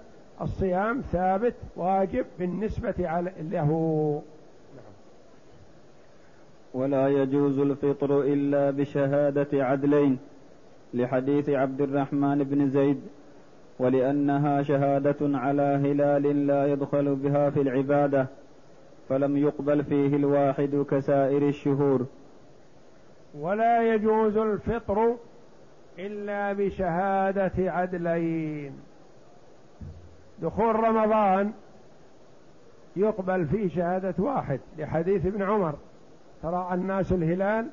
الصيام 0.41 1.01
ثابت 1.01 1.53
واجب 1.75 2.25
بالنسبة 2.39 3.23
له. 3.51 4.21
ولا 6.73 7.07
يجوز 7.07 7.59
الفطر 7.59 8.21
إلا 8.21 8.71
بشهادة 8.71 9.65
عدلين 9.65 10.17
لحديث 10.93 11.49
عبد 11.49 11.81
الرحمن 11.81 12.43
بن 12.43 12.69
زيد 12.69 13.01
ولأنها 13.79 14.63
شهادة 14.63 15.15
على 15.21 15.61
هلال 15.61 16.47
لا 16.47 16.65
يدخل 16.67 17.15
بها 17.15 17.49
في 17.49 17.61
العبادة. 17.61 18.27
فلم 19.09 19.37
يقبل 19.37 19.83
فيه 19.83 20.15
الواحد 20.15 20.85
كسائر 20.91 21.47
الشهور. 21.47 22.05
ولا 23.39 23.93
يجوز 23.93 24.37
الفطر 24.37 25.15
إلا 25.99 26.53
بشهادة 26.53 27.71
عدلين. 27.71 28.79
دخول 30.41 30.75
رمضان 30.75 31.51
يقبل 32.95 33.45
فيه 33.45 33.69
شهادة 33.69 34.13
واحد 34.19 34.59
لحديث 34.77 35.25
ابن 35.25 35.43
عمر. 35.43 35.73
ترى 36.43 36.69
الناس 36.73 37.11
الهلال 37.11 37.67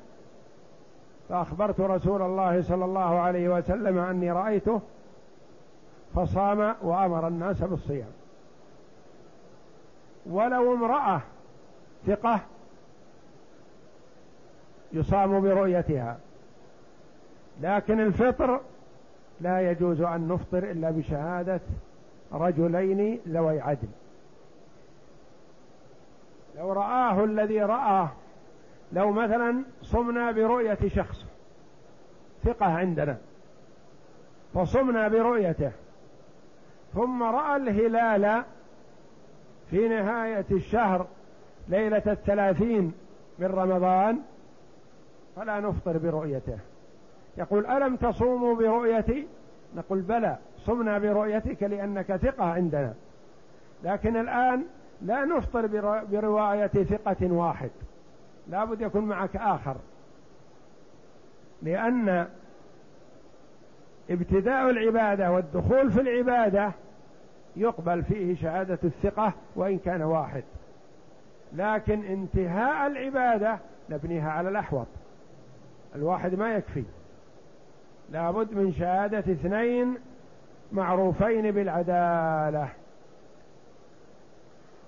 فأخبرت 1.29 1.79
رسول 1.79 2.21
الله 2.21 2.61
صلى 2.61 2.85
الله 2.85 3.19
عليه 3.19 3.49
وسلم 3.49 3.97
أني 3.97 4.31
رأيته 4.31 4.81
فصام 6.15 6.75
وأمر 6.81 7.27
الناس 7.27 7.61
بالصيام. 7.61 8.11
ولو 10.25 10.73
امرأة 10.73 11.21
ثقة 12.07 12.39
يصام 14.93 15.41
برؤيتها. 15.41 16.17
لكن 17.61 17.99
الفطر 17.99 18.61
لا 19.41 19.71
يجوز 19.71 20.01
أن 20.01 20.27
نفطر 20.27 20.57
إلا 20.71 20.91
بشهادة 20.91 21.61
رجلين 22.31 23.19
ذوي 23.27 23.61
عدل. 23.61 23.87
لو 26.57 26.73
رآه 26.73 27.23
الذي 27.23 27.61
رآه 27.61 28.09
لو 28.91 29.11
مثلا 29.11 29.63
صمنا 29.81 30.31
برؤية 30.31 30.77
شخص 30.87 31.25
ثقة 32.43 32.65
عندنا 32.65 33.17
فصمنا 34.53 35.07
برؤيته 35.07 35.71
ثم 36.93 37.23
رأى 37.23 37.55
الهلال 37.55 38.43
في 39.69 39.87
نهاية 39.87 40.45
الشهر 40.51 41.07
ليلة 41.67 42.03
الثلاثين 42.07 42.93
من 43.39 43.47
رمضان 43.47 44.19
فلا 45.35 45.59
نفطر 45.59 45.97
برؤيته. 45.97 46.57
يقول 47.37 47.65
ألم 47.65 47.95
تصوموا 47.95 48.55
برؤيتي؟ 48.55 49.27
نقول 49.75 50.01
بلى 50.01 50.37
صمنا 50.57 50.99
برؤيتك 50.99 51.63
لأنك 51.63 52.15
ثقة 52.15 52.43
عندنا. 52.43 52.93
لكن 53.83 54.17
الآن 54.17 54.65
لا 55.01 55.25
نفطر 55.25 55.67
برواية 56.11 56.67
ثقة 56.67 57.31
واحد. 57.31 57.71
لابد 58.47 58.81
يكون 58.81 59.05
معك 59.05 59.35
آخر. 59.35 59.75
لأن 61.61 62.27
ابتداء 64.09 64.69
العبادة 64.69 65.31
والدخول 65.31 65.91
في 65.91 66.01
العبادة 66.01 66.71
يقبل 67.55 68.03
فيه 68.03 68.35
شهادة 68.35 68.79
الثقة 68.83 69.33
وإن 69.55 69.77
كان 69.77 70.01
واحد. 70.01 70.43
لكن 71.53 72.03
انتهاء 72.03 72.87
العبادة 72.87 73.57
نبنيها 73.89 74.31
على 74.31 74.49
الأحوط. 74.49 74.87
الواحد 75.95 76.35
ما 76.35 76.55
يكفي. 76.55 76.83
لابد 78.11 78.53
من 78.53 78.73
شهادة 78.73 79.19
اثنين 79.19 79.97
معروفين 80.71 81.51
بالعدالة. 81.51 82.69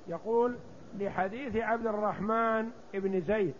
يقول 0.07 0.55
لحديث 0.99 1.55
عبد 1.55 1.87
الرحمن 1.87 2.69
بن 2.93 3.21
زيد. 3.21 3.53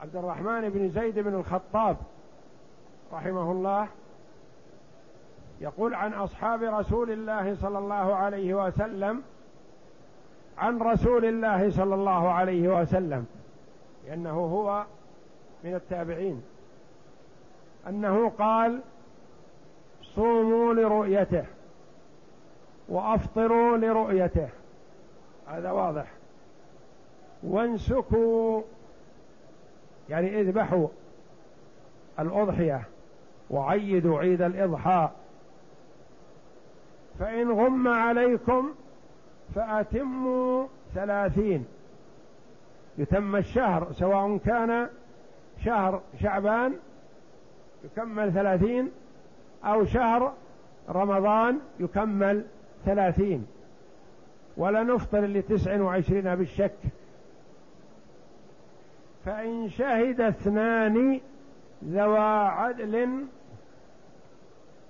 عبد 0.00 0.16
الرحمن 0.16 0.68
بن 0.68 0.90
زيد 0.90 1.18
بن 1.18 1.34
الخطاب 1.34 1.96
رحمه 3.12 3.52
الله. 3.52 3.88
يقول 5.60 5.94
عن 5.94 6.12
أصحاب 6.12 6.62
رسول 6.62 7.10
الله 7.10 7.54
صلى 7.54 7.78
الله 7.78 8.14
عليه 8.14 8.66
وسلم 8.66 9.22
عن 10.58 10.78
رسول 10.78 11.24
الله 11.24 11.70
صلى 11.70 11.94
الله 11.94 12.30
عليه 12.30 12.80
وسلم 12.80 13.26
لأنه 14.06 14.30
هو 14.30 14.84
من 15.64 15.74
التابعين. 15.74 16.42
أنه 17.88 18.28
قال 18.28 18.80
صوموا 20.02 20.74
لرؤيته 20.74 21.44
وأفطروا 22.88 23.76
لرؤيته. 23.76 24.48
هذا 25.46 25.70
واضح. 25.70 26.06
وانسكوا 27.42 28.62
يعني 30.08 30.40
اذبحوا 30.40 30.88
الأضحية 32.18 32.82
وعيدوا 33.50 34.18
عيد 34.18 34.42
الإضحى 34.42 35.08
فإن 37.20 37.50
غم 37.50 37.88
عليكم 37.88 38.70
فأتموا 39.54 40.66
ثلاثين. 40.94 41.66
يتم 42.98 43.36
الشهر 43.36 43.92
سواء 43.92 44.36
كان 44.36 44.88
شهر 45.64 46.02
شعبان 46.22 46.74
يكمل 47.84 48.32
ثلاثين 48.32 48.90
أو 49.64 49.84
شهر 49.84 50.32
رمضان 50.88 51.58
يكمل 51.80 52.44
ثلاثين. 52.84 53.46
ولا 54.56 54.82
نفطر 54.82 55.20
لتسع 55.20 55.80
وعشرين 55.80 56.34
بالشك. 56.34 56.78
فإن 59.24 59.68
شهد 59.68 60.20
اثنان 60.20 61.20
ذوى 61.84 62.18
عدل 62.48 63.24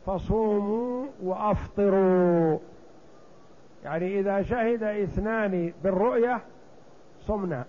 فصوموا 0.06 1.06
وأفطروا. 1.22 2.58
يعني 3.84 4.20
إذا 4.20 4.42
شهد 4.42 4.82
اثنان 4.82 5.72
بالرؤية 5.84 6.40
صمنا. 7.20 7.64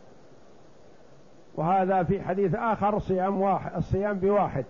وهذا 1.55 2.03
في 2.03 2.21
حديث 2.21 2.55
آخر 2.55 2.99
صيام 2.99 3.41
واحد 3.41 3.75
الصيام 3.75 4.19
بواحد. 4.19 4.65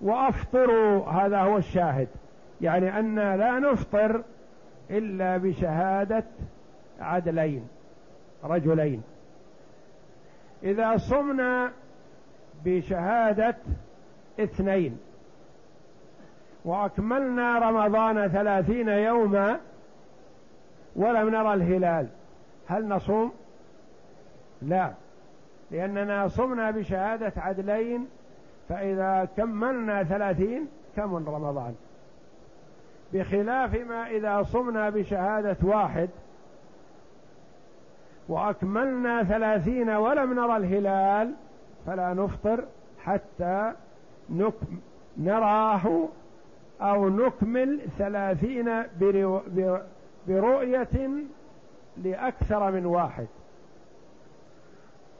وأفطروا 0.00 1.06
هذا 1.08 1.40
هو 1.40 1.56
الشاهد. 1.56 2.08
يعني 2.60 2.98
أن 2.98 3.14
لا 3.14 3.58
نفطر 3.58 4.22
إلا 4.90 5.36
بشهادة 5.36 6.24
عدلين 7.00 7.68
رجلين. 8.44 9.02
إذا 10.62 10.96
صمنا 10.96 11.72
بشهادة 12.64 13.56
اثنين 14.40 14.98
وأكملنا 16.66 17.58
رمضان 17.58 18.28
ثلاثين 18.28 18.88
يوما 18.88 19.60
ولم 20.96 21.28
نرى 21.28 21.54
الهلال. 21.54 22.06
هل 22.68 22.88
نصوم؟ 22.88 23.32
لا. 24.62 24.92
لأننا 25.70 26.28
صمنا 26.28 26.70
بشهادة 26.70 27.32
عدلين 27.36 28.08
فإذا 28.68 29.28
كملنا 29.36 30.04
ثلاثين 30.04 30.66
كمل 30.96 31.28
رمضان؟ 31.28 31.74
بخلاف 33.12 33.74
ما 33.88 34.06
إذا 34.06 34.42
صمنا 34.42 34.90
بشهادة 34.90 35.56
واحد 35.62 36.08
وأكملنا 38.28 39.24
ثلاثين 39.24 39.90
ولم 39.90 40.32
نرى 40.32 40.56
الهلال 40.56 41.34
فلا 41.86 42.14
نفطر 42.14 42.64
حتى 43.04 43.72
نراه 45.18 46.08
أو 46.80 47.08
نكمل 47.08 47.80
ثلاثين 47.98 48.82
برؤية 50.28 51.10
لأكثر 52.04 52.70
من 52.70 52.86
واحد. 52.86 53.26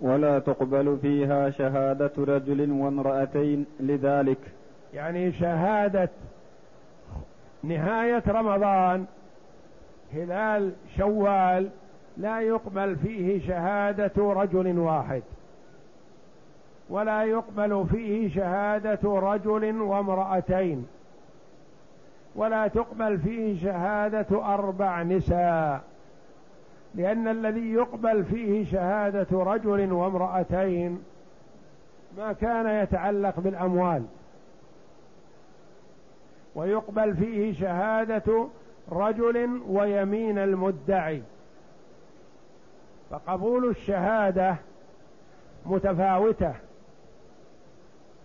ولا 0.00 0.38
تقبل 0.38 0.98
فيها 1.02 1.50
شهادة 1.50 2.12
رجل 2.18 2.70
وامرأتين 2.70 3.66
لذلك. 3.80 4.38
يعني 4.94 5.32
شهادة 5.32 6.08
نهاية 7.62 8.22
رمضان 8.28 9.06
هلال 10.12 10.72
شوال 10.96 11.68
لا 12.16 12.40
يقبل 12.40 12.96
فيه 12.96 13.46
شهادة 13.46 14.32
رجل 14.32 14.78
واحد. 14.78 15.22
ولا 16.90 17.24
يقبل 17.24 17.86
فيه 17.92 18.34
شهادة 18.34 18.98
رجل 19.04 19.80
وامرأتين. 19.80 20.86
ولا 22.36 22.68
تقبل 22.68 23.18
فيه 23.18 23.60
شهادة 23.62 24.54
أربع 24.54 25.02
نساء 25.02 25.82
لأن 26.94 27.28
الذي 27.28 27.72
يقبل 27.72 28.24
فيه 28.24 28.64
شهادة 28.64 29.26
رجل 29.32 29.92
وامرأتين 29.92 31.02
ما 32.18 32.32
كان 32.32 32.82
يتعلق 32.82 33.40
بالأموال. 33.40 34.04
ويقبل 36.54 37.16
فيه 37.16 37.52
شهادة 37.52 38.48
رجل 38.92 39.62
ويمين 39.68 40.38
المدعي. 40.38 41.22
فقبول 43.10 43.70
الشهادة 43.70 44.56
متفاوتة. 45.66 46.54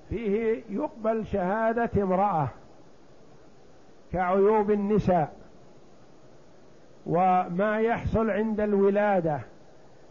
فيه 0.10 0.63
يقبل 0.69 1.26
شهادة 1.26 2.04
امرأة. 2.04 2.47
كعيوب 4.13 4.71
النساء 4.71 5.34
وما 7.06 7.80
يحصل 7.80 8.30
عند 8.30 8.60
الولادة 8.60 9.39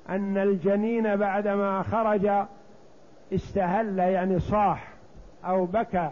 أن 0.09 0.39
الجنين 0.39 1.17
بعدما 1.17 1.83
خرج 1.83 2.47
استهل 3.35 3.99
يعني 3.99 4.41
صاح 4.41 4.89
أو 5.45 5.67
بكى 5.67 6.11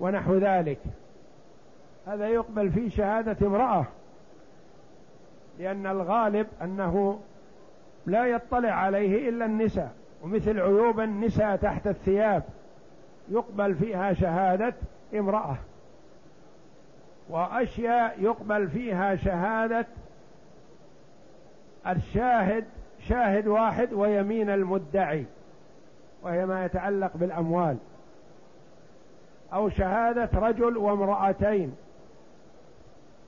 ونحو 0.00 0.34
ذلك. 0.34 0.78
هذا 2.06 2.28
يقبل 2.28 2.70
فيه 2.70 2.88
شهادة 2.88 3.46
امرأة 3.46 3.86
لأن 5.58 5.86
الغالب 5.86 6.46
أنه 6.62 7.20
لا 8.06 8.26
يطلع 8.26 8.70
عليه 8.70 9.28
إلا 9.28 9.44
النساء 9.44 9.92
ومثل 10.22 10.60
عيوب 10.60 11.00
النساء 11.00 11.56
تحت 11.56 11.86
الثياب 11.86 12.42
يقبل 13.28 13.74
فيها 13.74 14.12
شهادة 14.12 14.74
امرأة. 15.14 15.56
وأشياء 17.28 18.22
يقبل 18.22 18.68
فيها 18.68 19.16
شهادة 19.16 19.86
الشاهد 21.86 22.64
شاهد 23.08 23.46
واحد 23.46 23.92
ويمين 23.92 24.50
المدعي 24.50 25.26
وهي 26.22 26.46
ما 26.46 26.64
يتعلق 26.64 27.16
بالأموال. 27.16 27.76
أو 29.52 29.68
شهادة 29.68 30.28
رجل 30.34 30.76
وامرأتين. 30.76 31.76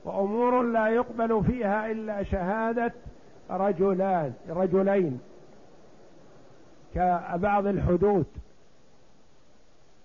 وأمور 0.05 0.61
لا 0.61 0.87
يقبل 0.87 1.43
فيها 1.43 1.91
إلا 1.91 2.23
شهادة 2.23 2.93
رجلان 3.49 4.33
رجلين. 4.49 5.21
كبعض 6.95 7.67
الحدود 7.67 8.25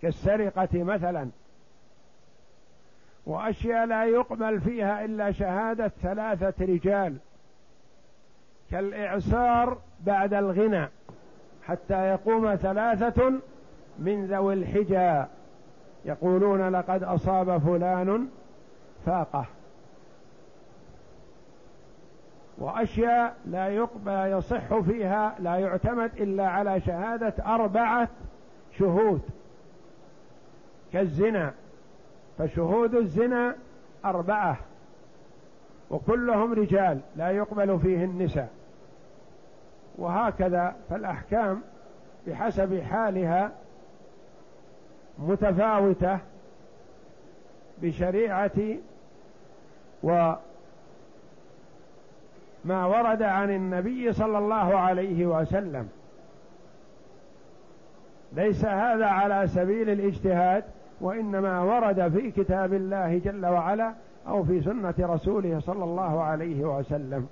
كالسرقة 0.02 0.68
مثلا. 0.82 1.28
وأشياء 3.26 3.86
لا 3.86 4.04
يقبل 4.04 4.60
فيها 4.60 5.04
إلا 5.04 5.32
شهادة 5.32 5.92
ثلاثة 6.02 6.64
رجال 6.64 7.16
كالاعسار 8.70 9.78
بعد 10.06 10.34
الغنى 10.34 10.88
حتى 11.62 12.08
يقوم 12.08 12.54
ثلاثة 12.54 13.32
من 13.98 14.26
ذوي 14.26 14.54
الحجى 14.54 15.24
يقولون 16.04 16.68
لقد 16.68 17.02
أصاب 17.02 17.58
فلان 17.58 18.28
فاقة. 19.06 19.46
وأشياء 22.58 23.36
لا 23.46 23.68
يقبل 23.68 24.12
يصح 24.12 24.78
فيها 24.78 25.34
لا 25.38 25.56
يعتمد 25.56 26.10
إلا 26.16 26.48
على 26.48 26.80
شهادة 26.80 27.34
أربعة 27.46 28.08
شهود 28.78 29.20
كالزنا 30.92 31.52
فشهود 32.38 32.94
الزنا 32.94 33.56
أربعة 34.04 34.56
وكلهم 35.90 36.52
رجال 36.52 37.00
لا 37.16 37.30
يقبل 37.30 37.78
فيه 37.78 38.04
النساء. 38.04 38.50
وهكذا 39.98 40.76
فالأحكام 40.90 41.62
بحسب 42.26 42.80
حالها 42.80 43.52
متفاوتة 45.18 46.18
بشريعة 47.82 48.50
وما 50.02 50.38
ورد 52.66 53.22
عن 53.22 53.50
النبي 53.50 54.12
صلى 54.12 54.38
الله 54.38 54.78
عليه 54.78 55.26
وسلم. 55.26 55.88
ليس 58.32 58.64
هذا 58.64 59.06
على 59.06 59.48
سبيل 59.48 59.90
الاجتهاد 59.90 60.64
وإنما 61.04 61.54
ورد 61.62 62.08
في 62.08 62.30
كتاب 62.30 62.72
الله 62.72 63.18
جل 63.18 63.46
وعلا 63.46 63.92
أو 64.28 64.44
في 64.44 64.60
سنة 64.60 64.94
رسوله 65.00 65.60
صلى 65.60 65.84
الله 65.84 66.22
عليه 66.22 66.60
وسلم. 66.64 67.28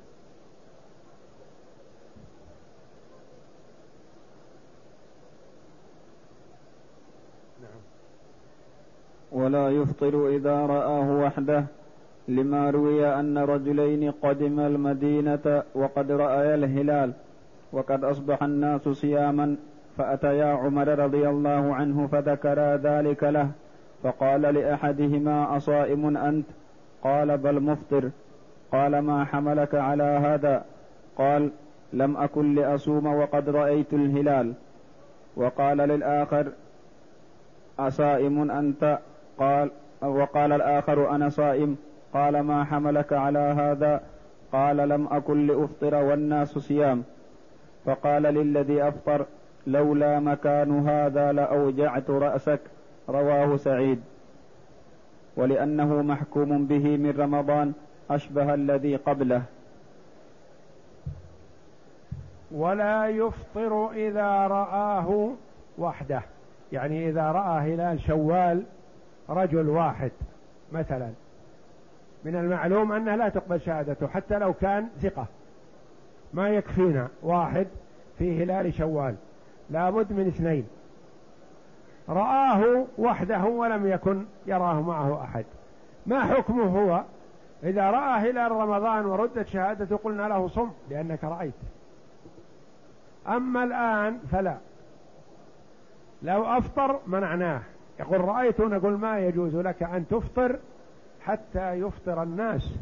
ولا 9.33 9.71
يفطر 9.71 10.29
إذا 10.29 10.57
رآه 10.67 11.09
وحده 11.25 11.65
لما 12.29 12.71
روي 12.71 13.07
أن 13.21 13.39
رجلين 13.39 14.11
قدم 14.11 14.61
المدينة 14.61 15.63
وقد 15.75 16.11
رأيا 16.11 16.55
الهلال 16.55 17.13
وقد 17.73 18.05
أصبح 18.05 18.43
الناس 18.43 18.89
صياما 18.89 19.57
فأتيا 19.97 20.47
عمر 20.47 20.89
رضي 20.99 21.29
الله 21.29 21.75
عنه 21.75 22.07
فذكرا 22.07 22.77
ذلك 22.77 23.25
له. 23.25 23.49
فقال 24.03 24.41
لأحدهما 24.41 25.57
أصائم 25.57 26.17
أنت؟ 26.17 26.47
قال 27.05 27.39
بل 27.39 27.61
مفطر. 27.61 28.11
قال 28.73 28.99
ما 28.99 29.25
حملك 29.25 29.75
على 29.75 30.03
هذا؟ 30.03 30.65
قال 31.19 31.51
لم 31.93 32.17
أكن 32.17 32.55
لأصوم 32.55 33.07
وقد 33.07 33.49
رأيت 33.49 33.93
الهلال. 33.93 34.53
وقال 35.37 35.77
للآخر 35.77 36.47
أصائم 37.79 38.51
أنت؟ 38.51 38.99
قال 39.39 39.71
وقال 40.03 40.53
الآخر 40.53 41.11
أنا 41.15 41.29
صائم. 41.29 41.77
قال 42.15 42.41
ما 42.41 42.65
حملك 42.65 43.13
على 43.13 43.39
هذا؟ 43.39 44.01
قال 44.53 44.77
لم 44.77 45.09
أكن 45.11 45.47
لأفطر 45.47 45.95
والناس 45.95 46.59
صيام. 46.59 47.03
فقال 47.85 48.23
للذي 48.23 48.89
أفطر 48.89 49.27
لولا 49.67 50.21
مكان 50.21 50.89
هذا 50.89 51.33
لأوجعت 51.33 52.11
رأسك. 52.11 52.61
رواه 53.09 53.57
سعيد. 53.57 54.01
ولأنه 55.37 56.03
محكوم 56.03 56.67
به 56.67 56.97
من 56.97 57.15
رمضان 57.19 57.73
أشبه 58.11 58.55
الذي 58.55 58.97
قبله. 58.97 59.43
ولا 62.51 63.09
يفطر 63.09 63.91
إذا 63.91 64.47
رآه 64.47 65.31
وحده. 65.79 66.23
يعني 66.73 67.09
إذا 67.09 67.33
رأى 67.33 67.75
هلال 67.75 68.01
شوال 68.01 68.63
رجل 69.29 69.69
واحد 69.69 70.11
مثلا. 70.73 71.11
من 72.25 72.37
المعلوم 72.37 72.93
أنه 72.93 73.17
لا 73.17 73.29
تقبل 73.29 73.61
شهادته 73.61 74.07
حتى 74.07 74.39
لو 74.39 74.53
كان 74.53 74.89
ثقة. 75.03 75.27
ما 76.35 76.49
يكفينا 76.49 77.09
واحد 77.23 77.67
في 78.19 78.43
هلال 78.43 78.75
شوال. 78.75 79.15
لابد 79.71 80.13
من 80.13 80.27
اثنين. 80.27 80.67
رآه 82.09 82.85
وحده 82.99 83.45
ولم 83.45 83.87
يكن 83.87 84.25
يراه 84.47 84.81
معه 84.81 85.25
أحد. 85.25 85.45
ما 86.07 86.21
حكمه 86.21 86.65
هو؟ 86.65 87.03
إذا 87.63 87.91
رأى 87.91 88.31
هلال 88.31 88.53
رمضان 88.53 89.07
وردت 89.07 89.47
شهادته 89.49 89.97
قلنا 89.97 90.23
له 90.23 90.49
صم 90.49 90.71
لأنك 90.91 91.25
رأيت. 91.25 91.55
أما 93.29 93.65
الآن 93.65 94.19
فلا. 94.33 94.57
لو 96.23 96.45
أفطر 96.45 97.01
منعناه. 97.07 97.61
يقول 98.01 98.21
رأيت 98.21 98.61
نقول 98.61 98.99
ما 98.99 99.19
يجوز 99.19 99.57
لك 99.57 99.83
أن 99.83 100.09
تفطر 100.09 100.59
حتى 101.21 101.73
يفطر 101.73 102.23
الناس. 102.23 102.75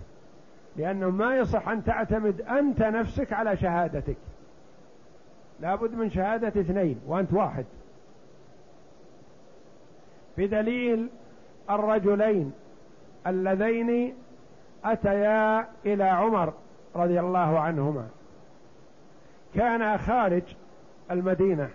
لأنه 0.77 1.11
ما 1.11 1.37
يصح 1.37 1.69
أن 1.69 1.85
تعتمد 1.85 2.41
أنت 2.41 2.83
نفسك 2.83 3.33
على 3.33 3.57
شهادتك. 3.57 4.17
لابد 5.61 5.95
من 5.95 6.11
شهادة 6.11 6.61
اثنين 6.61 7.01
وأنت 7.07 7.33
واحد. 7.33 7.65
بدليل 10.39 11.09
الرجلين 11.71 12.53
اللذين 13.27 14.15
أتيا 14.85 15.69
إلى 15.87 16.05
عمر 16.05 16.53
رضي 16.97 17.21
الله 17.21 17.59
عنهما. 17.59 18.09
كانا 19.55 19.97
خارج 19.97 20.43
المدينة 21.11 21.71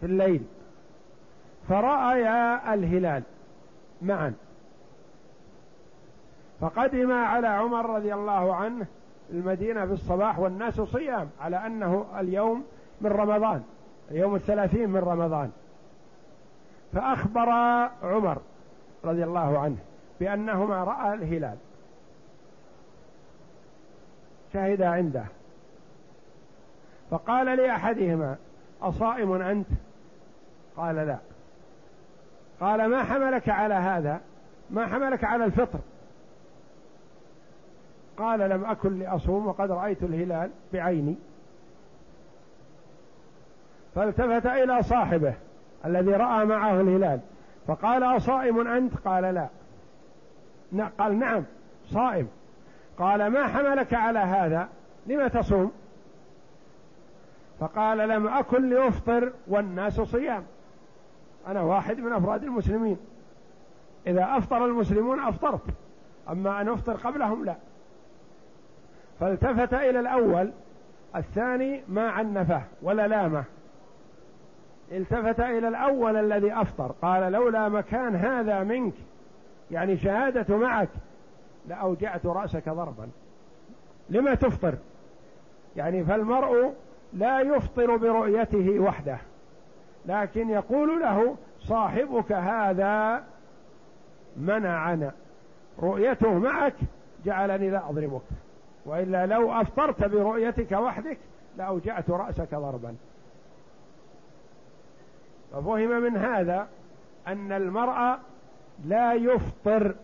في 0.00 0.06
الليل 0.06 0.42
فرأيا 1.68 2.74
الهلال 2.74 3.22
معا 4.02 4.34
فقدما 6.60 7.14
على 7.14 7.46
عمر 7.46 7.96
رضي 7.96 8.14
الله 8.14 8.54
عنه 8.54 8.86
المدينة 9.30 9.86
في 9.86 9.92
الصباح 9.92 10.38
والناس 10.38 10.80
صيام 10.80 11.28
على 11.40 11.56
أنه 11.56 12.06
اليوم 12.20 12.64
من 13.00 13.10
رمضان 13.10 13.62
اليوم 14.10 14.34
الثلاثين 14.34 14.90
من 14.90 15.00
رمضان. 15.00 15.50
فأخبر 16.94 17.48
عمر 18.02 18.38
رضي 19.04 19.24
الله 19.24 19.58
عنه 19.58 19.76
بأنهما 20.20 20.84
رأى 20.84 21.14
الهلال. 21.14 21.56
شهد 24.52 24.82
عنده. 24.82 25.24
فقال 27.10 27.46
لأحدهما 27.46 28.36
أصائم 28.82 29.32
أنت؟ 29.32 29.66
قال 30.76 30.96
لا. 30.96 31.18
قال 32.60 32.86
ما 32.86 33.02
حملك 33.04 33.48
على 33.48 33.74
هذا؟ 33.74 34.20
ما 34.70 34.86
حملك 34.86 35.24
على 35.24 35.44
الفطر؟ 35.44 35.78
قال 38.18 38.40
لم 38.50 38.64
أكن 38.64 38.98
لأصوم 38.98 39.46
وقد 39.46 39.70
رأيت 39.70 40.02
الهلال 40.02 40.50
بعيني. 40.72 41.16
فالتفت 43.94 44.46
إلى 44.46 44.82
صاحبه. 44.82 45.34
الذي 45.84 46.10
رأى 46.10 46.44
معه 46.44 46.80
الهلال. 46.80 47.20
فقال 47.66 48.02
أصائم 48.02 48.68
أنت؟ 48.68 48.94
قال 49.04 49.22
لا. 49.34 49.48
قال 50.98 51.18
نعم 51.18 51.42
صائم. 51.86 52.28
قال 52.98 53.26
ما 53.26 53.46
حملك 53.46 53.94
على 53.94 54.18
هذا؟ 54.18 54.68
لم 55.06 55.26
تصوم؟ 55.26 55.72
فقال 57.60 57.98
لم 58.08 58.28
أكن 58.28 58.70
لأفطر 58.70 59.32
والناس 59.46 60.00
صيام. 60.00 60.44
أنا 61.46 61.60
واحد 61.60 61.98
من 61.98 62.12
أفراد 62.12 62.44
المسلمين. 62.44 62.96
إذا 64.06 64.26
أفطر 64.38 64.64
المسلمون 64.64 65.20
أفطرت 65.20 65.64
أما 66.30 66.60
أن 66.60 66.68
أفطر 66.68 66.92
قبلهم 66.92 67.44
لا. 67.44 67.54
فالتفت 69.20 69.74
إلى 69.74 70.00
الأول 70.00 70.50
الثاني 71.16 71.82
ما 71.88 72.10
عنفه 72.10 72.62
ولا 72.82 73.06
لامه. 73.06 73.44
التفت 74.92 75.40
إلى 75.40 75.68
الأول 75.68 76.16
الذي 76.16 76.52
أفطر. 76.52 76.94
قال 77.02 77.32
لولا 77.32 77.68
مكان 77.68 78.16
هذا 78.16 78.62
منك 78.62 78.94
يعني 79.70 79.96
شهادة 79.96 80.56
معك 80.56 80.88
لأوجعت 81.68 82.26
رأسك 82.26 82.68
ضربا. 82.68 83.08
لما 84.10 84.34
تفطر؟ 84.34 84.74
يعني 85.76 86.04
فالمرء 86.04 86.74
لا 87.12 87.40
يفطر 87.40 87.96
برؤيته 87.96 88.78
وحده 88.80 89.18
لكن 90.06 90.50
يقول 90.50 91.00
له 91.00 91.36
صاحبك 91.60 92.32
هذا 92.32 93.24
منعنا 94.36 95.12
رؤيته 95.82 96.38
معك 96.38 96.74
جعلني 97.24 97.70
لا 97.70 97.90
أضربك 97.90 98.22
وإلا 98.86 99.26
لو 99.26 99.52
أفطرت 99.52 100.04
برؤيتك 100.04 100.72
وحدك 100.72 101.18
لأوجعت 101.58 102.10
رأسك 102.10 102.54
ضربا. 102.54 102.96
ففهم 105.54 106.02
من 106.02 106.16
هذا 106.16 106.68
أن 107.26 107.52
المرأة 107.52 108.18
لا 108.84 109.14
يفطر 109.14 109.94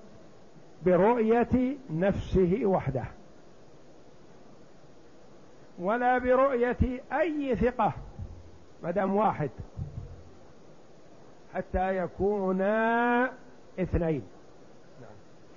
برؤية 0.87 1.77
نفسه 1.91 2.61
وحده 2.65 3.05
ولا 5.79 6.19
برؤية 6.19 7.01
أي 7.13 7.57
ثقة 7.57 7.93
مدام 8.83 9.17
واحد 9.17 9.51
حتى 11.55 11.97
يكونا 11.97 13.31
اثنين. 13.81 14.23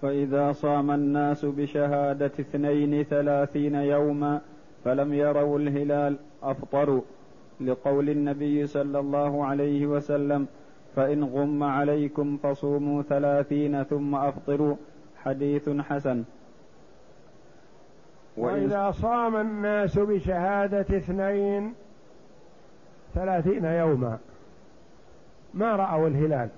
فإذا 0.02 0.52
صام 0.52 0.92
الناس 0.92 1.46
بشهادة 1.46 2.26
اثنين 2.26 3.04
ثلاثين 3.04 3.76
يوما 3.76 4.42
فلم 4.86 5.14
يروا 5.14 5.60
الهلال 5.60 6.18
أفطروا. 6.44 7.02
لقول 7.62 8.10
النبي 8.10 8.68
صلى 8.68 9.00
الله 9.00 9.46
عليه 9.46 9.88
وسلم 9.88 10.48
فإن 10.96 11.24
غم 11.24 11.64
عليكم 11.64 12.38
فصوموا 12.38 13.02
ثلاثين 13.04 13.84
ثم 13.84 14.16
أفطروا 14.16 14.76
حديث 15.24 15.70
حسن. 15.70 16.24
وإذا 18.38 18.92
صام 18.92 19.36
الناس 19.36 20.00
بشهادة 20.00 20.98
اثنين 20.98 21.74
ثلاثين 23.14 23.66
يوما. 23.66 24.18
ما 25.54 25.76
رأوا 25.76 26.08
الهلال 26.08 26.50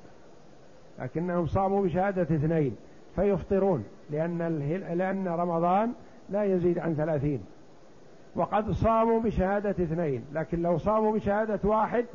لكنهم 1.00 1.46
صاموا 1.46 1.84
بشهادة 1.84 2.22
اثنين 2.22 2.76
فيفطرون 3.16 3.84
لأن, 4.10 4.60
لأن 4.98 5.28
رمضان 5.28 5.94
لا 6.30 6.44
يزيد 6.44 6.80
عن 6.80 6.96
ثلاثين. 6.96 7.44
وقد 8.36 8.72
صاموا 8.72 9.20
بشهادة 9.20 9.70
اثنين 9.70 10.26
لكن 10.34 10.62
لو 10.62 10.78
صاموا 10.78 11.14
بشهادة 11.14 11.60
واحد 11.64 12.06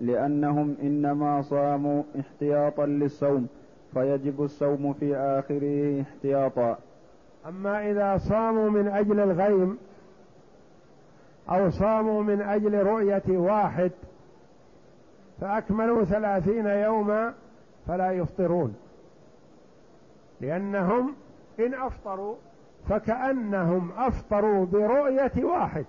لأنهم 0.00 0.76
إنما 0.82 1.42
صاموا 1.42 2.02
احتياطا 2.20 2.86
للصوم 2.86 3.48
فيجب 3.94 4.42
الصوم 4.42 4.92
في 4.92 5.16
آخره 5.16 6.02
احتياطا. 6.02 6.78
أما 7.48 7.90
إذا 7.90 8.18
صاموا 8.18 8.70
من 8.70 8.88
أجل 8.88 9.20
الغيم 9.20 9.78
أو 11.50 11.70
صاموا 11.70 12.22
من 12.22 12.40
أجل 12.42 12.82
رؤية 12.82 13.22
واحد 13.28 13.90
فأكملوا 15.40 16.04
ثلاثين 16.04 16.66
يوما 16.66 17.34
فلا 17.86 18.12
يفطرون 18.12 18.74
لأنهم 20.40 21.14
إن 21.60 21.74
أفطروا 21.74 22.36
فكأنهم 22.88 23.92
أفطروا 23.96 24.66
برؤية 24.66 25.32
واحد 25.44 25.84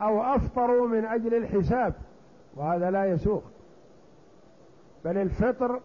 أو 0.00 0.22
أفطروا 0.22 0.88
من 0.88 1.04
أجل 1.04 1.34
الحساب 1.34 1.94
وهذا 2.56 2.90
لا 2.90 3.04
يسوق. 3.04 3.42
بل 5.04 5.18
الفطر 5.18 5.80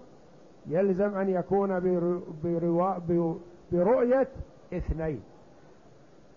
يلزم 0.68 1.16
أن 1.16 1.30
يكون 1.30 1.80
برؤية 3.72 4.28
اثنين. 4.74 5.22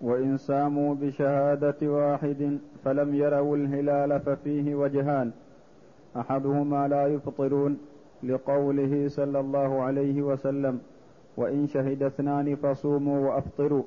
وإن 0.00 0.36
ساموا 0.36 0.94
بشهادة 0.94 1.76
واحد 1.82 2.58
فلم 2.84 3.14
يروا 3.14 3.56
الهلال 3.56 4.20
ففيه 4.20 4.74
وجهان. 4.74 5.32
أحدهما 6.16 6.88
لا 6.88 7.06
يفطرون 7.06 7.78
لقوله 8.22 9.08
صلى 9.08 9.40
الله 9.40 9.82
عليه 9.82 10.22
وسلم 10.22 10.80
وإن 11.36 11.66
شهد 11.66 12.02
اثنان 12.02 12.56
فصوموا 12.56 13.28
وأفطروا 13.28 13.82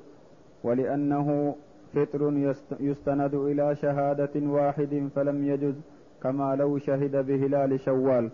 ولأنه 0.64 1.54
فطر 1.94 2.32
يستند 2.80 3.34
إلى 3.34 3.74
شهادة 3.74 4.34
واحد 4.36 5.08
فلم 5.14 5.44
يجز 5.44 5.80
كما 6.22 6.56
لو 6.56 6.78
شهد 6.78 7.16
بهلال 7.26 7.80
شوال. 7.80 8.30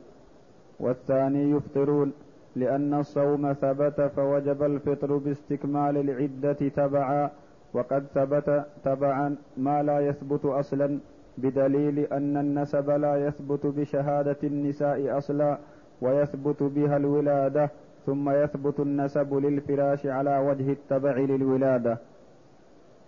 والثاني 0.81 1.50
يفطرون 1.50 2.12
لأن 2.57 2.94
الصوم 2.94 3.53
ثبت 3.53 4.00
فوجب 4.00 4.62
الفطر 4.62 5.16
باستكمال 5.16 5.96
العدة 5.96 6.68
تبعا 6.68 7.31
وقد 7.74 8.07
ثبت 8.14 8.66
تبعا 8.85 9.37
ما 9.57 9.83
لا 9.83 10.00
يثبت 10.00 10.44
أصلا 10.44 10.98
بدليل 11.38 11.98
أن 11.98 12.37
النسب 12.37 12.90
لا 12.90 13.27
يثبت 13.27 13.66
بشهادة 13.66 14.37
النساء 14.44 15.18
أصلا 15.18 15.59
ويثبت 16.03 16.62
بها 16.62 16.96
الولادة. 16.96 17.70
ثم 18.07 18.31
يثبت 18.31 18.81
النسب 18.81 19.35
للفراش 19.35 20.07
على 20.07 20.38
وجه 20.38 20.73
التبع 20.73 21.17
للولادة. 21.17 21.99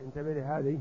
انتبه 0.06 0.32
لهذه. 0.32 0.78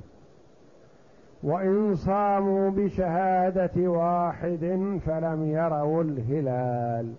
وإن 1.43 1.95
صاموا 1.95 2.69
بشهادة 2.69 3.89
واحد 3.89 4.99
فلم 5.06 5.43
يروا 5.43 6.04
الهلال. 6.04 7.13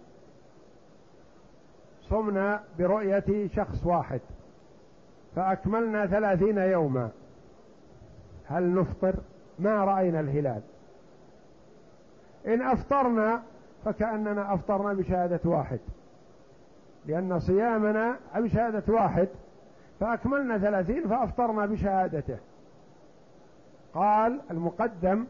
صمنا 2.03 2.61
برؤية 2.79 3.47
شخص 3.47 3.87
واحد. 3.87 4.21
فأكملنا 5.37 6.07
ثلاثين 6.07 6.59
يوما. 6.59 7.11
هل 8.47 8.75
نفطر؟ 8.75 9.15
ما 9.59 9.85
رأينا 9.85 10.21
الهلال. 10.21 10.61
إن 12.47 12.63
أفطرنا 12.63 13.43
فكأننا 13.85 14.55
أفطرنا 14.55 14.93
بشهادة 14.93 15.41
واحد. 15.45 15.79
لأن 17.07 17.41
صيامنا 17.41 18.17
بشهادة 18.37 18.95
واحد 18.95 19.29
فأكملنا 20.01 20.59
ثلاثين 20.59 21.09
فأفطرنا 21.09 21.67
بشهادته. 21.67 22.37
قال 23.95 24.41
المقدم 24.51 25.27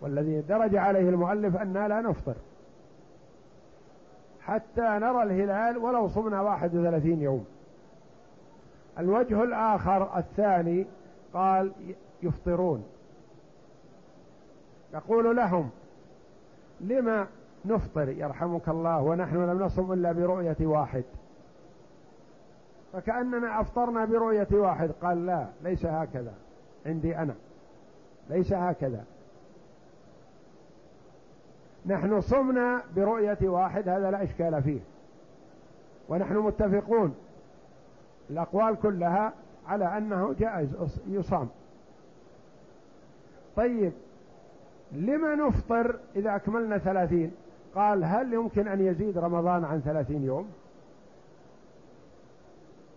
والذي 0.00 0.40
درج 0.40 0.76
عليه 0.76 1.08
المؤلف 1.08 1.56
أننا 1.56 1.88
لا 1.88 2.00
نفطر. 2.00 2.34
حتى 4.40 4.80
نرى 4.80 5.22
الهلال 5.22 5.78
ولو 5.78 6.08
صمنا 6.08 6.40
واحد 6.40 6.74
وثلاثين 6.74 7.22
يوم. 7.22 7.44
الوجه 8.98 9.42
الآخر 9.42 10.18
الثاني 10.18 10.86
قال 11.34 11.72
يفطرون. 12.22 12.84
يقول 14.94 15.36
لهم 15.36 15.70
لما 16.80 17.26
نفطر 17.64 18.08
يرحمك 18.08 18.68
الله 18.68 19.02
ونحن 19.02 19.36
لم 19.36 19.62
نصم 19.62 19.92
إلا 19.92 20.12
برؤية 20.12 20.56
واحد. 20.60 21.04
فكأننا 22.92 23.60
أفطرنا 23.60 24.04
برؤية 24.04 24.48
واحد. 24.52 24.90
قال 25.02 25.26
لا 25.26 25.46
ليس 25.62 25.86
هكذا. 25.86 26.34
عندي 26.86 27.16
أنا. 27.16 27.34
ليس 28.30 28.52
هكذا. 28.52 29.04
نحن 31.86 32.20
صمنا 32.20 32.82
برؤية 32.96 33.38
واحد 33.42 33.88
هذا 33.88 34.10
لا 34.10 34.22
إشكال 34.22 34.62
فيه. 34.62 34.80
ونحن 36.08 36.36
متفقون. 36.36 37.14
الأقوال 38.30 38.76
كلها 38.76 39.32
على 39.66 39.98
أنه 39.98 40.34
جائز 40.38 40.68
يصام. 41.06 41.48
طيب 43.56 43.92
لما 44.92 45.34
نفطر 45.34 45.98
إذا 46.16 46.36
أكملنا 46.36 46.78
ثلاثين؟ 46.78 47.32
قال 47.74 48.04
هل 48.04 48.32
يمكن 48.32 48.68
أن 48.68 48.86
يزيد 48.86 49.18
رمضان 49.18 49.64
عن 49.64 49.80
ثلاثين 49.80 50.24
يوم؟ 50.24 50.50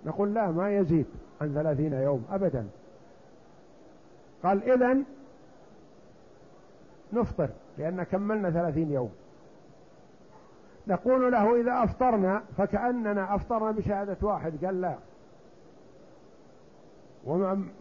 نقول 0.06 0.34
لا 0.34 0.52
ما 0.52 0.76
يزيد 0.76 1.06
عن 1.42 1.54
ثلاثين 1.54 1.94
يوم 1.94 2.26
أبدا. 2.32 2.68
قال 4.44 4.72
إذن 4.72 5.04
نفطر 7.14 7.50
لأن 7.78 8.04
كملنا 8.04 8.52
ثلاثين 8.52 8.92
يوم. 8.92 9.12
نقول 10.88 11.32
له 11.32 11.62
إذا 11.62 11.84
أفطرنا 11.84 12.44
فكأننا 12.58 13.36
أفطرنا 13.36 13.72
بشهادة 13.72 14.18
واحد 14.22 14.66
قال 14.66 14.82
لا. 14.82 14.96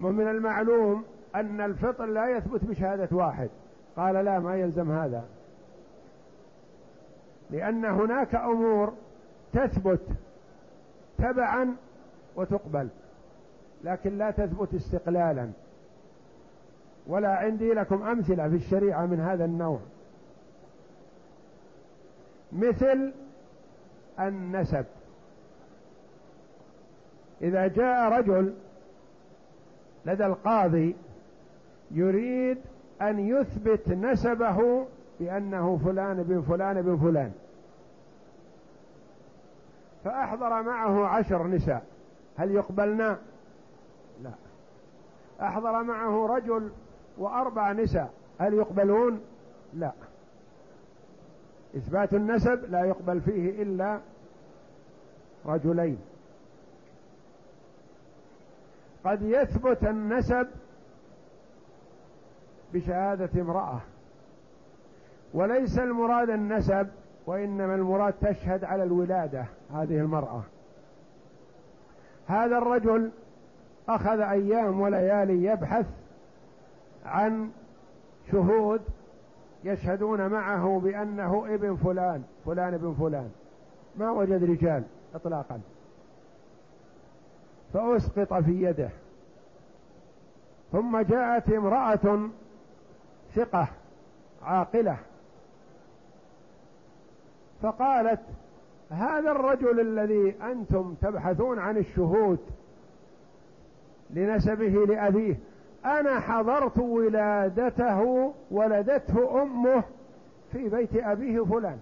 ومن 0.00 0.28
المعلوم 0.28 1.04
أن 1.34 1.60
الفطر 1.60 2.06
لا 2.06 2.36
يثبت 2.36 2.64
بشهادة 2.64 3.16
واحد. 3.16 3.50
قال 3.96 4.24
لا 4.24 4.38
ما 4.38 4.56
يلزم 4.56 4.90
هذا. 4.90 5.24
لأن 7.50 7.84
هناك 7.84 8.34
أمور 8.34 8.92
تثبت 9.52 10.00
تبعا 11.18 11.76
وتقبل 12.36 12.88
لكن 13.84 14.18
لا 14.18 14.30
تثبت 14.30 14.74
استقلالا. 14.74 15.50
ولا 17.06 17.28
عندي 17.28 17.74
لكم 17.74 18.02
أمثلة 18.02 18.48
في 18.48 18.56
الشريعة 18.56 19.06
من 19.06 19.20
هذا 19.20 19.44
النوع. 19.44 19.80
مثل 22.52 23.12
النسب. 24.20 24.84
إذا 27.42 27.66
جاء 27.66 28.18
رجل 28.18 28.54
لدى 30.06 30.26
القاضي 30.26 30.96
يريد 31.90 32.58
أن 33.02 33.18
يثبت 33.18 33.88
نسبه 33.88 34.86
بأنه 35.20 35.80
فلان 35.84 36.22
بن 36.22 36.42
فلان 36.42 36.82
بن 36.82 36.96
فلان. 36.96 37.32
فأحضر 40.04 40.62
معه 40.62 41.06
عشر 41.06 41.46
نساء. 41.46 41.86
هل 42.36 42.50
يقبلنا؟ 42.50 43.18
لا. 44.22 44.32
أحضر 45.40 45.82
معه 45.82 46.26
رجل 46.26 46.70
وأربع 47.18 47.72
نساء. 47.72 48.12
هل 48.38 48.54
يقبلون؟ 48.54 49.20
لا. 49.74 49.92
إثبات 51.76 52.14
النسب 52.14 52.70
لا 52.70 52.84
يقبل 52.84 53.20
فيه 53.20 53.62
إلا 53.62 54.00
رجلين. 55.46 55.98
قد 59.04 59.22
يثبت 59.22 59.84
النسب 59.84 60.48
بشهادة 62.72 63.40
امرأة. 63.40 63.80
وليس 65.34 65.78
المراد 65.78 66.30
النسب 66.30 66.88
وإنما 67.26 67.74
المراد 67.74 68.12
تشهد 68.12 68.64
على 68.64 68.82
الولادة 68.82 69.44
هذه 69.72 70.00
المرأة. 70.00 70.42
هذا 72.26 72.58
الرجل 72.58 73.10
أخذ 73.88 74.20
أيام 74.20 74.80
وليالي 74.80 75.44
يبحث 75.44 75.86
عن 77.04 77.50
شهود 78.32 78.80
يشهدون 79.64 80.26
معه 80.26 80.80
بأنه 80.84 81.54
ابن 81.54 81.76
فلان 81.76 82.22
فلان 82.46 82.74
ابن 82.74 82.94
فلان. 82.94 83.30
ما 83.96 84.10
وجد 84.10 84.44
رجال 84.44 84.82
إطلاقا. 85.14 85.60
فأسقط 87.72 88.34
في 88.34 88.62
يده. 88.62 88.90
ثم 90.72 91.00
جاءت 91.00 91.52
امرأة 91.52 92.28
ثقة 93.34 93.68
عاقلة. 94.42 94.98
فقالت 97.64 98.20
هذا 98.90 99.30
الرجل 99.30 99.80
الذي 99.80 100.36
أنتم 100.42 100.94
تبحثون 101.02 101.58
عن 101.58 101.76
الشهود 101.76 102.38
لنسبه 104.10 104.86
لأبيه 104.86 105.38
أنا 105.84 106.20
حضرت 106.20 106.78
ولادته 106.78 108.32
ولدته 108.50 109.42
أمه 109.42 109.82
في 110.52 110.68
بيت 110.68 110.96
أبيه 110.96 111.44
فلان. 111.44 111.78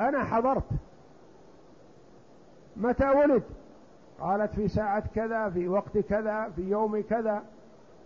أنا 0.00 0.24
حضرت. 0.24 0.68
متى 2.76 3.08
ولد؟ 3.08 3.42
قالت 4.20 4.54
في 4.54 4.68
ساعة 4.68 5.04
كذا 5.14 5.50
في 5.50 5.68
وقت 5.68 5.98
كذا 5.98 6.52
في 6.56 6.62
يوم 6.62 7.00
كذا. 7.00 7.42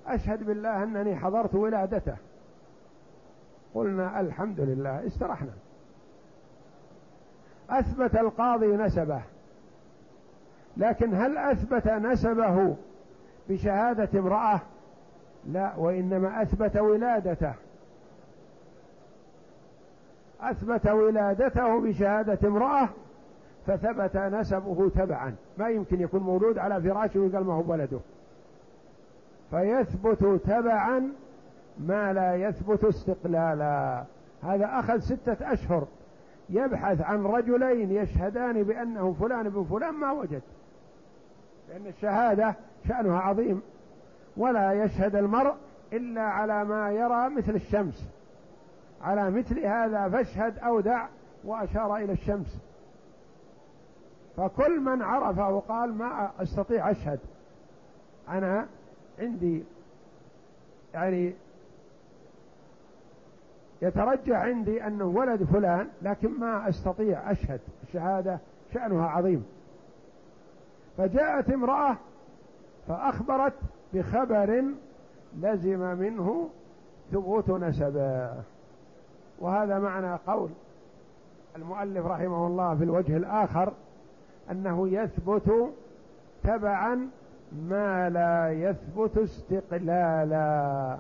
أشهد 0.07 0.47
بالله 0.47 0.83
أنني 0.83 1.17
حضرت 1.17 1.55
ولادته. 1.55 2.17
قلنا 3.75 4.21
الحمد 4.21 4.61
لله 4.61 5.07
استرحنا. 5.07 5.53
أثبت 7.79 8.17
القاضي 8.17 8.77
نسبه. 8.77 9.23
لكن 10.77 11.15
هل 11.15 11.39
أثبت 11.39 11.89
نسبه 11.89 12.77
بشهادة 13.49 14.21
امرأة؟ 14.21 14.61
لا 15.47 15.77
وإنما 15.77 16.43
أثبت 16.43 16.77
ولادته. 16.77 17.55
أثبت 20.41 20.87
ولادته 20.87 21.81
بشهادة 21.81 22.49
امرأة 22.49 22.89
فثبت 23.67 24.17
نسبه 24.17 24.91
تبعا. 24.91 25.35
ما 25.59 25.69
يمكن 25.69 26.01
يكون 26.01 26.21
مولود 26.21 26.59
على 26.59 26.83
فراشه 26.83 27.21
ويقال 27.21 27.45
ما 27.45 27.55
هو 27.55 27.73
ولده 27.73 27.99
فيثبت 29.51 30.41
تبعا 30.45 31.13
ما 31.79 32.13
لا 32.13 32.35
يثبت 32.35 32.85
استقلالا. 32.85 34.05
هذا 34.43 34.67
أخذ 34.79 34.99
ستة 34.99 35.53
أشهر. 35.53 35.87
يبحث 36.49 37.01
عن 37.01 37.25
رجلين 37.25 37.91
يشهدان 37.91 38.63
بأنه 38.63 39.17
فلان 39.21 39.49
بن 39.49 39.65
فلان 39.65 39.95
ما 39.95 40.11
وجد. 40.13 40.43
لأن 41.69 41.87
الشهادة 41.87 42.55
شأنها 42.89 43.21
عظيم. 43.21 43.63
ولا 44.37 44.73
يشهد 44.73 45.17
المرء 45.17 45.55
إلا 45.93 46.23
على 46.23 46.65
ما 46.65 46.91
يرى 46.91 47.29
مثل 47.29 47.55
الشمس. 47.55 48.05
على 49.03 49.31
مثل 49.31 49.59
هذا 49.59 50.09
فاشهد 50.09 50.59
أو 50.59 50.81
دع 50.81 51.07
وأشار 51.45 51.97
إلى 51.97 52.13
الشمس. 52.13 52.57
فكل 54.37 54.81
من 54.81 55.03
عرفه 55.03 55.49
وقال 55.49 55.95
ما 55.95 56.31
أستطيع 56.41 56.91
أشهد. 56.91 57.19
أنا 58.29 58.67
عندي 59.19 59.65
يعني 60.95 61.35
يترجح 63.83 64.37
عندي 64.37 64.87
أنه 64.87 65.05
ولد 65.05 65.45
فلان 65.45 65.89
لكن 66.03 66.41
ما 66.41 66.69
أستطيع 66.69 67.31
أشهد 67.31 67.61
الشهادة 67.83 68.39
شأنها 68.75 69.07
عظيم. 69.07 69.45
فجاءت 70.99 71.51
امرأة 71.51 71.97
فأخبرت 72.89 73.55
بخبر 73.95 74.65
لزم 75.41 75.81
منه 75.81 76.49
ثبوت 77.13 77.51
نسبه. 77.51 78.35
وهذا 79.39 79.79
معنى 79.79 80.19
قول 80.27 80.51
المؤلف 81.57 82.07
رحمه 82.07 82.47
الله 82.47 82.75
في 82.75 82.85
الوجه 82.85 83.17
الآخر 83.17 83.73
أنه 84.51 84.89
يثبت 84.89 85.73
تبعا 86.45 87.09
ما 87.69 88.11
لا 88.11 88.53
يثبت 88.53 89.19
استقلالا. 89.19 90.99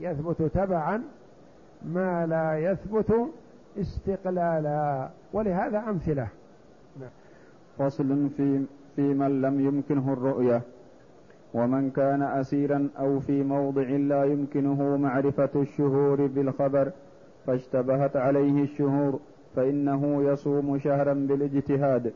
يثبت 0.00 0.42
تبعا 0.42 1.02
ما 1.84 2.26
لا 2.26 2.58
يثبت 2.58 3.14
استقلالا. 3.80 5.08
ولهذا 5.32 5.78
أمثلة. 5.88 6.28
نعم. 7.00 7.10
فصل 7.78 8.28
في 8.36 8.64
في 8.96 9.02
من 9.02 9.42
لم 9.42 9.60
يمكنه 9.60 10.12
الرؤية. 10.12 10.62
ومن 11.54 11.90
كان 11.90 12.22
أسيرا 12.22 12.88
أو 12.98 13.20
في 13.20 13.42
موضع 13.42 13.82
لا 13.82 14.24
يمكنه 14.24 14.96
معرفة 14.96 15.50
الشهور 15.56 16.26
بالخبر 16.26 16.92
فاشتبهت 17.46 18.16
عليه 18.16 18.62
الشهور 18.62 19.20
فإنه 19.56 20.22
يصوم 20.22 20.78
شهرا 20.78 21.14
بالاجتهاد 21.14 22.12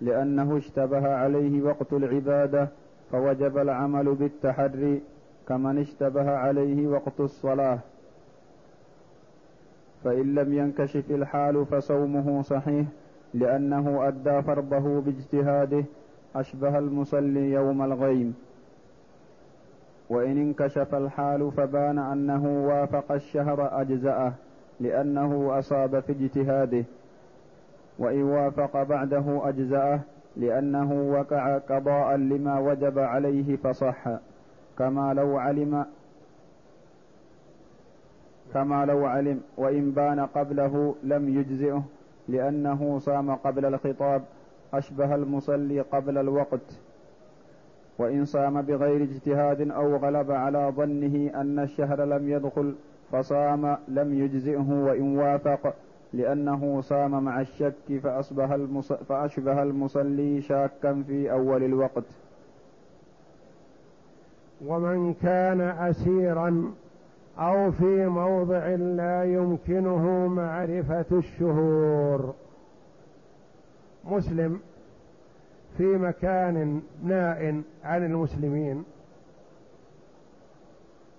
لأنه 0.00 0.56
اشتبه 0.56 1.08
عليه 1.14 1.62
وقت 1.62 1.92
العبادة 1.92 2.68
فوجب 3.12 3.58
العمل 3.58 4.14
بالتحري 4.14 5.02
كمن 5.50 5.78
اشتبه 5.78 6.30
عليه 6.30 6.86
وقت 6.86 7.20
الصلاة. 7.20 7.78
فإن 10.04 10.34
لم 10.34 10.52
ينكشف 10.52 11.10
الحال 11.10 11.66
فصومه 11.66 12.42
صحيح 12.42 12.86
لأنه 13.34 14.08
أدى 14.08 14.42
فرضه 14.42 15.00
باجتهاده 15.00 15.84
أشبه 16.36 16.78
المصلي 16.78 17.50
يوم 17.50 17.82
الغيم. 17.82 18.34
وإن 20.10 20.38
انكشف 20.38 20.94
الحال 20.94 21.52
فبان 21.52 21.98
أنه 21.98 22.66
وافق 22.66 23.12
الشهر 23.12 23.80
أجزأه 23.80 24.32
لأنه 24.80 25.58
أصاب 25.58 26.00
في 26.00 26.12
اجتهاده. 26.12 26.84
وإن 27.98 28.22
وافق 28.22 28.82
بعده 28.82 29.48
أجزأه 29.48 30.00
لأنه 30.36 30.92
وقع 30.92 31.58
قضاء 31.58 32.16
لما 32.16 32.58
وجب 32.58 32.98
عليه 32.98 33.56
فصح. 33.56 34.29
كما 34.80 35.14
لو 35.14 35.38
علم 35.38 35.86
كما 38.54 38.84
لو 38.84 39.06
علم 39.06 39.40
وإن 39.56 39.90
بان 39.90 40.20
قبله 40.20 40.94
لم 41.02 41.38
يجزئه 41.38 41.82
لأنه 42.28 42.98
صام 42.98 43.34
قبل 43.34 43.64
الخطاب 43.64 44.22
أشبه 44.74 45.14
المصلي 45.14 45.80
قبل 45.80 46.18
الوقت 46.18 46.80
وإن 47.98 48.24
صام 48.24 48.62
بغير 48.62 49.02
اجتهاد 49.02 49.70
أو 49.70 49.96
غلب 49.96 50.30
على 50.30 50.72
ظنه 50.76 51.40
أن 51.40 51.58
الشهر 51.58 52.04
لم 52.04 52.28
يدخل 52.28 52.74
فصام 53.12 53.76
لم 53.88 54.14
يجزئه 54.14 54.70
وإن 54.72 55.16
وافق 55.18 55.74
لأنه 56.12 56.80
صام 56.80 57.24
مع 57.24 57.40
الشك 57.40 57.98
فأصبح. 58.02 58.56
فأشبه 59.08 59.62
المصلي 59.62 60.40
شاكا 60.40 61.02
في 61.06 61.32
أول 61.32 61.62
الوقت 61.62 62.04
ومن 64.66 65.14
كان 65.14 65.60
أسيرا 65.60 66.72
أو 67.38 67.70
في 67.70 68.06
موضع 68.06 68.66
لا 68.68 69.24
يمكنه 69.24 70.26
معرفة 70.26 71.04
الشهور. 71.12 72.34
مسلم 74.04 74.60
في 75.76 75.84
مكان 75.84 76.82
ناء 77.04 77.62
عن 77.84 78.04
المسلمين. 78.04 78.84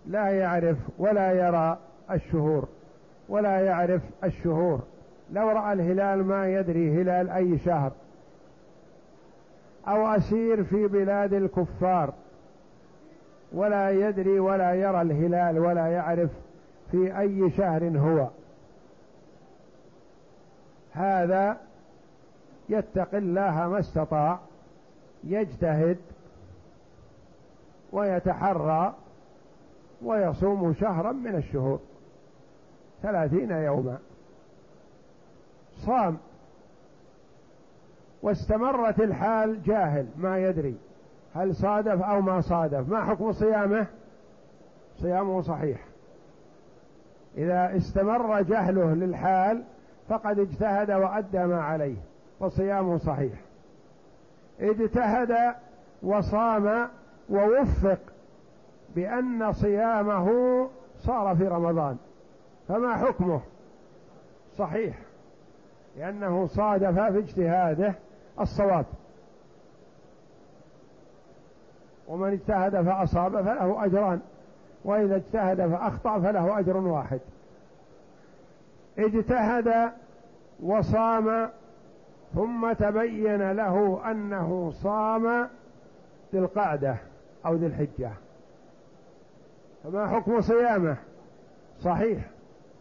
لا 0.06 0.30
يعرف 0.30 0.78
ولا 0.98 1.32
يرى 1.32 1.78
الشهور 2.12 2.68
ولا 3.30 3.60
يعرف 3.60 4.02
الشهور. 4.24 4.80
لو 5.32 5.50
رأى 5.50 5.74
الهلال 5.74 6.26
ما 6.26 6.48
يدري 6.48 7.02
هلال 7.02 7.30
أي 7.30 7.58
شهر. 7.58 7.92
أو 9.88 10.08
أسير 10.08 10.64
في 10.64 10.88
بلاد 10.88 11.34
الكفار. 11.34 12.14
ولا 13.54 13.90
يدري 13.90 14.40
ولا 14.40 14.74
يرى 14.74 15.02
الهلال 15.02 15.60
ولا 15.60 15.88
يعرف 15.88 16.30
في 16.92 17.20
أي 17.20 17.52
شهر 17.52 17.98
هو. 17.98 18.28
هذا 20.92 21.58
يتقي 22.70 23.18
الله 23.18 23.68
ما 23.68 23.80
استطاع 23.80 24.40
يجتهد 25.24 25.98
ويتحرى 27.92 28.96
ويصوم 30.04 30.74
شهرا 30.74 31.12
من 31.12 31.36
الشهور. 31.36 31.80
ثلاثين 33.02 33.52
يوما. 33.52 33.98
صام. 35.86 36.18
واستمرت 38.22 39.00
الحال 39.00 39.64
جاهل 39.64 40.08
ما 40.18 40.38
يدري. 40.38 40.78
هل 41.36 41.56
صادف 41.56 42.02
أو 42.02 42.22
ما 42.22 42.42
صادف؟ 42.42 42.90
ما 42.90 43.06
حكم 43.06 43.32
صيامه؟ 43.32 43.86
صيامه 44.98 45.42
صحيح. 45.42 45.80
إذا 47.38 47.78
استمر 47.78 48.42
جهله 48.42 48.94
للحال 48.94 49.64
فقد 50.10 50.40
اجتهد 50.40 50.92
وأدى 50.92 51.46
ما 51.46 51.62
عليه 51.62 51.98
وصيامه 52.40 52.98
صحيح. 52.98 53.34
اجتهد 54.60 55.56
وصام 56.04 56.88
ووفق 57.30 58.00
بأن 58.96 59.54
صيامه 59.54 60.30
صار 61.00 61.36
في 61.36 61.48
رمضان. 61.48 61.98
فما 62.68 62.96
حكمه؟ 62.96 63.42
صحيح. 64.58 64.96
لأنه 65.98 66.48
صادف 66.48 67.00
في 67.00 67.20
اجتهاده 67.20 67.94
الصواب. 68.40 68.86
ومن 72.12 72.32
اجتهد 72.32 72.82
فأصاب 72.82 73.42
فله 73.42 73.86
أجران 73.86 74.20
وإذا 74.86 75.16
اجتهد 75.16 75.68
فأخطأ 75.70 76.20
فله 76.20 76.60
أجر 76.60 76.78
واحد. 76.78 77.20
اجتهد 79.00 79.92
وصام 80.64 81.50
ثم 82.34 82.74
تبين 82.74 83.52
له 83.52 84.02
أنه 84.12 84.72
صام 84.72 85.48
ذي 86.34 86.40
القعدة 86.40 86.96
أو 87.46 87.56
ذي 87.56 87.66
الحجة. 87.66 88.12
فما 89.84 90.08
حكم 90.08 90.42
صيامه؟ 90.42 90.98
صحيح 91.80 92.20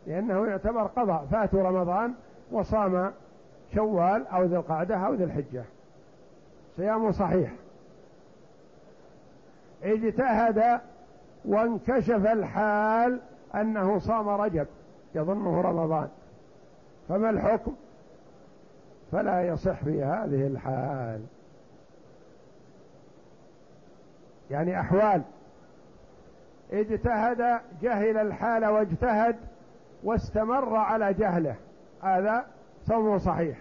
لأنه 0.07 0.47
يعتبر 0.47 0.83
قضاء. 0.83 1.27
فاتوا 1.31 1.63
رمضان 1.63 2.15
وصام 2.53 3.13
شوال 3.75 4.27
أو 4.27 4.45
ذي 4.45 4.57
القعدة 4.57 4.97
أو 4.97 5.15
ذي 5.15 5.25
الحجة. 5.25 5.65
صيامه 6.77 7.11
صحيح. 7.11 7.53
اجتهد 9.83 10.81
وانكشف 11.45 12.27
الحال 12.27 13.21
أنه 13.55 13.99
صام 13.99 14.29
رجب 14.29 14.67
يظنه 15.15 15.61
رمضان. 15.61 16.09
فما 17.09 17.31
الحكم؟ 17.31 17.75
فلا 19.13 19.43
يصح 19.49 19.85
في 19.85 20.05
هذه 20.05 20.47
الحال. 20.47 21.21
يعني 24.51 24.81
أحوال. 24.81 25.23
اجتهد 26.73 27.61
جهل 27.83 28.17
الحال 28.17 28.67
واجتهد 28.67 29.37
واستمر 30.05 30.77
على 30.77 31.15
جهله. 31.15 31.57
هذا 32.03 32.47
صومه 32.87 33.19
صحيح. 33.19 33.59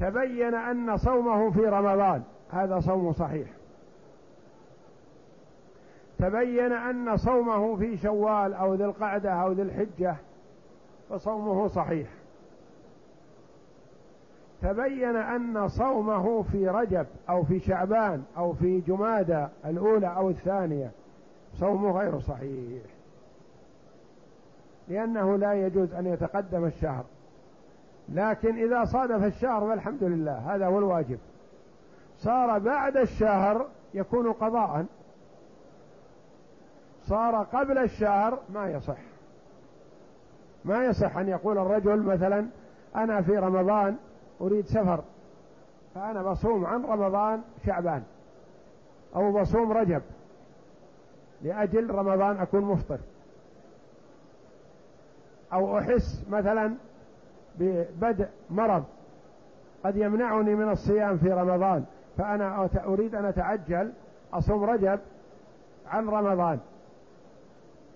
تبين 0.00 0.54
أن 0.54 0.96
صومه 0.96 1.50
في 1.50 1.60
رمضان 1.60 2.22
هذا 2.50 2.80
صوم 2.80 3.12
صحيح. 3.12 3.48
تبين 6.20 6.72
أن 6.72 7.16
صومه 7.16 7.76
في 7.76 7.96
شوال 7.96 8.54
أو 8.54 8.74
ذي 8.74 8.84
القعدة 8.84 9.30
أو 9.30 9.52
ذي 9.52 9.62
الحجة 9.62 10.16
فصومه 11.10 11.68
صحيح. 11.68 12.08
تبين 14.62 15.16
أن 15.16 15.68
صومه 15.68 16.42
في 16.42 16.68
رجب 16.68 17.06
أو 17.28 17.42
في 17.42 17.60
شعبان 17.60 18.22
أو 18.36 18.52
في 18.52 18.80
جمادى 18.80 19.46
الأولى 19.64 20.16
أو 20.16 20.30
الثانية 20.30 20.90
صومه 21.54 22.00
غير 22.00 22.20
صحيح. 22.20 22.82
لأنه 24.88 25.36
لا 25.38 25.52
يجوز 25.52 25.94
أن 25.94 26.06
يتقدم 26.06 26.64
الشهر. 26.64 27.04
لكن 28.08 28.64
إذا 28.64 28.84
صادف 28.84 29.24
الشهر 29.24 29.68
فالحمد 29.68 30.04
لله 30.04 30.54
هذا 30.54 30.66
هو 30.66 30.78
الواجب. 30.78 31.18
صار 32.18 32.58
بعد 32.58 32.96
الشهر 32.96 33.66
يكون 33.94 34.32
قضاء. 34.32 34.86
صار 37.10 37.36
قبل 37.36 37.78
الشهر 37.78 38.38
ما 38.54 38.70
يصح. 38.70 38.98
ما 40.64 40.84
يصح 40.84 41.16
أن 41.16 41.28
يقول 41.28 41.58
الرجل 41.58 42.02
مثلا 42.02 42.46
أنا 42.96 43.22
في 43.22 43.38
رمضان 43.38 43.96
أريد 44.40 44.66
سفر 44.66 45.00
فأنا 45.94 46.22
بصوم 46.22 46.66
عن 46.66 46.84
رمضان 46.84 47.42
شعبان 47.66 48.02
أو 49.16 49.40
بصوم 49.40 49.72
رجب 49.72 50.02
لأجل 51.42 51.90
رمضان 51.90 52.36
أكون 52.36 52.64
مفطر. 52.64 52.98
أو 55.52 55.78
أحس 55.78 56.24
مثلا 56.30 56.74
ببدء 57.58 58.28
مرض 58.50 58.84
قد 59.84 59.96
يمنعني 59.96 60.54
من 60.54 60.70
الصيام 60.70 61.18
في 61.18 61.32
رمضان 61.32 61.84
فأنا 62.18 62.68
أريد 62.86 63.14
أن 63.14 63.24
أتعجل 63.24 63.92
أصوم 64.32 64.64
رجب 64.64 65.00
عن 65.86 66.08
رمضان. 66.08 66.58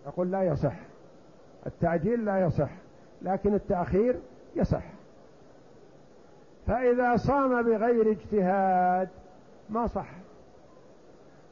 أقول 0.07 0.30
لا 0.30 0.42
يصح. 0.42 0.76
التعجيل 1.66 2.24
لا 2.24 2.40
يصح 2.40 2.70
لكن 3.22 3.55
التأخير 3.55 4.20
يصح. 4.57 4.84
فإذا 6.66 7.16
صام 7.16 7.62
بغير 7.62 8.11
اجتهاد 8.11 9.09
ما 9.70 9.86
صح 9.86 10.11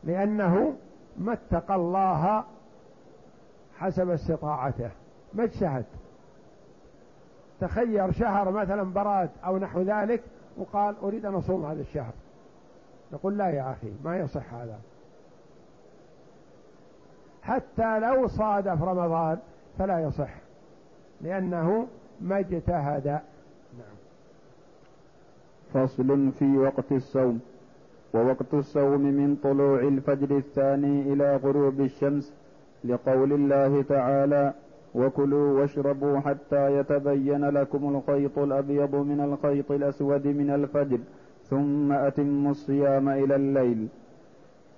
لأنه 0.05 0.76
ما 1.18 1.32
اتقى 1.32 1.74
الله 1.74 2.44
حسب 3.78 4.11
استطاعته. 4.11 4.90
ما 5.34 5.44
اجتهد. 5.44 5.84
تخير 7.61 8.12
شهر 8.12 8.50
مثلا 8.50 8.82
براد 8.82 9.30
أو 9.44 9.59
نحو 9.59 9.80
ذلك 9.82 10.22
وقال 10.57 10.96
أريد 11.03 11.26
أن 11.26 11.34
أصوم 11.34 11.66
هذا 11.66 11.80
الشهر. 11.80 12.12
نقول 13.12 13.38
لا 13.38 13.48
يا 13.48 13.72
أخي 13.72 13.92
ما 14.05 14.18
يصح 14.18 14.55
هذا. 14.55 14.78
حتى 17.43 17.99
لو 17.99 18.26
صادف 18.26 18.82
رمضان 18.82 19.38
فلا 19.78 19.99
يصح 20.01 20.34
لأنه 21.20 21.86
ما 22.20 22.38
اجتهد. 22.38 23.07
نعم. 23.07 23.97
فصل 25.74 26.32
في 26.38 26.59
وقت 26.59 26.93
الصوم 26.93 27.40
ووقت 28.14 28.55
الصوم 28.55 29.01
من 29.01 29.36
طلوع 29.36 29.80
الفجر 29.80 30.36
الثاني 30.36 31.12
إلى 31.12 31.36
غروب 31.36 31.80
الشمس 31.80 32.32
لقول 32.84 33.32
الله 33.32 33.82
تعالى 33.82 34.55
وكلوا 34.95 35.61
واشربوا 35.61 36.20
حتى 36.20 36.78
يتبين 36.78 37.45
لكم 37.45 37.97
الخيط 37.97 38.38
الأبيض 38.38 38.95
من 38.95 39.20
الخيط 39.20 39.72
الأسود 39.72 40.26
من 40.26 40.51
الفجر 40.51 40.99
ثم 41.51 41.93
أتموا 41.93 42.51
الصيام 42.51 43.09
إلى 43.09 43.36
الليل. 43.36 43.88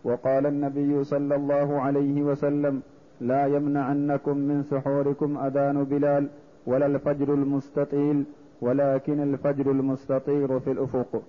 وقال 0.05 0.47
النبي 0.47 1.05
صلى 1.05 1.35
الله 1.35 1.81
عليه 1.81 2.23
وسلم 2.23 2.83
لا 3.21 3.47
يمنعنكم 3.47 4.37
من 4.37 4.63
سحوركم 4.63 5.39
أذان 5.39 5.85
بلال 5.85 6.29
ولا 6.67 6.87
الفجر 6.87 7.35
المستطيل 7.35 8.25
ولكن 8.61 9.21
الفجر 9.21 9.71
المستطير 9.71 10.61
في 10.61 10.71
الأفق. 10.71 11.23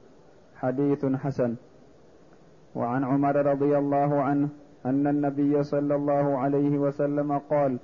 حديث 0.55 1.05
حسن. 1.05 1.55
وعن 2.75 3.03
عمر 3.03 3.35
رضي 3.45 3.77
الله 3.77 4.21
عنه 4.21 4.49
أن 4.85 5.07
النبي 5.07 5.63
صلى 5.63 5.95
الله 5.95 6.37
عليه 6.37 6.77
وسلم 6.77 7.37
قال 7.37 7.77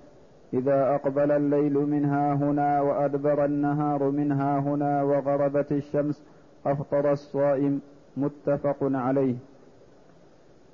إذا 0.53 0.95
أقبل 0.95 1.31
الليل 1.31 1.73
منها 1.73 2.33
هنا 2.33 2.81
وأدبر 2.81 3.45
النهار 3.45 4.09
منها 4.09 4.59
هنا 4.59 5.03
وغربت 5.03 5.71
الشمس 5.71 6.23
أفطر 6.65 7.11
الصائم. 7.11 7.81
متفق 8.17 8.77
عليه. 8.81 9.35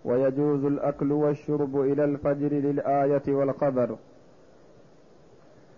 ويجوز 0.08 0.66
الأكل 0.66 1.12
والشرب 1.12 1.82
إلى 1.82 2.04
الفجر 2.04 2.54
للآية 2.54 3.22
والخبر 3.28 3.98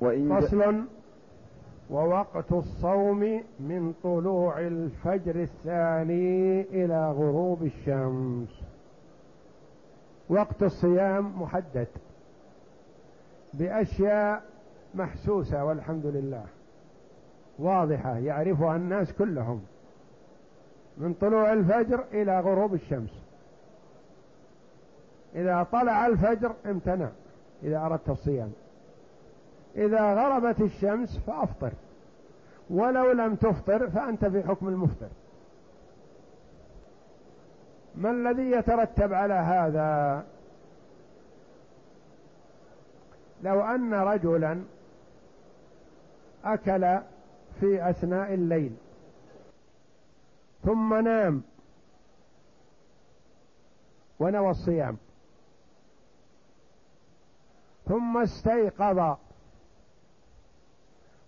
وإن 0.01 0.39
فصل 0.39 0.83
ووقت 1.89 2.51
الصوم 2.51 3.43
من 3.59 3.93
طلوع 4.03 4.59
الفجر 4.59 5.35
الثاني 5.41 6.61
إلى 6.61 7.11
غروب 7.11 7.63
الشمس. 7.63 8.61
وقت 10.29 10.63
الصيام 10.63 11.41
محدد 11.41 11.87
بأشياء 13.53 14.43
محسوسة 14.95 15.65
والحمد 15.65 16.05
لله. 16.05 16.45
واضحة 17.59 18.17
يعرفها 18.17 18.75
الناس 18.75 19.13
كلهم. 19.13 19.61
من 20.97 21.13
طلوع 21.13 21.53
الفجر 21.53 22.03
إلى 22.13 22.39
غروب 22.39 22.73
الشمس. 22.73 23.28
إذا 25.35 25.67
طلع 25.71 26.07
الفجر 26.07 26.53
امتنع 26.65 27.09
إذا 27.63 27.79
أردت 27.79 28.09
الصيام. 28.09 28.51
إذا 29.75 30.13
غربت 30.13 30.61
الشمس 30.61 31.17
فأفطر. 31.17 31.71
ولو 32.69 33.11
لم 33.11 33.35
تفطر 33.35 33.89
فأنت 33.89 34.25
في 34.25 34.43
حكم 34.43 34.67
المفطر. 34.67 35.09
ما 37.95 38.11
الذي 38.11 38.51
يترتب 38.51 39.13
على 39.13 39.33
هذا؟ 39.33 40.23
لو 43.43 43.61
أن 43.61 43.93
رجلا 43.93 44.61
أكل 46.45 46.99
في 47.59 47.89
أثناء 47.89 48.33
الليل 48.33 48.75
ثم 50.63 50.93
نام 50.93 51.41
ونوى 54.19 54.49
الصيام. 54.49 54.97
ثم 57.89 58.17
استيقظ. 58.17 59.15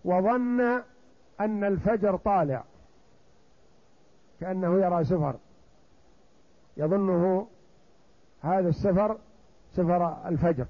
وظن 0.05 0.61
أن 1.39 1.63
الفجر 1.63 2.17
طالع. 2.17 2.63
كأنه 4.39 4.81
يرى 4.81 5.03
سفر. 5.03 5.35
يظنه 6.77 7.47
هذا 8.41 8.69
السفر 8.69 9.17
سفر 9.73 10.27
الفجر. 10.27 10.65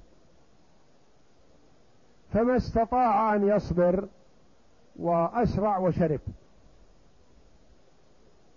فما 2.32 2.56
استطاع 2.56 3.34
أن 3.34 3.48
يصبر 3.48 4.08
وأسرع 4.96 5.78
وشرب. 5.78 6.20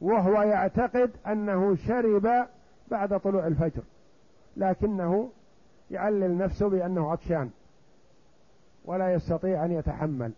وهو 0.02 0.42
يعتقد 0.42 1.12
أنه 1.28 1.76
شرب 1.76 2.48
بعد 2.92 3.20
طلوع 3.20 3.48
الفجر. 3.48 3.84
لكنه 4.58 5.30
يعلل 5.92 6.38
نفسه 6.38 6.70
بأنه 6.70 7.12
عطشان 7.12 7.50
ولا 8.86 9.14
يستطيع 9.14 9.66
أن 9.66 9.72
يتحمل. 9.72 10.32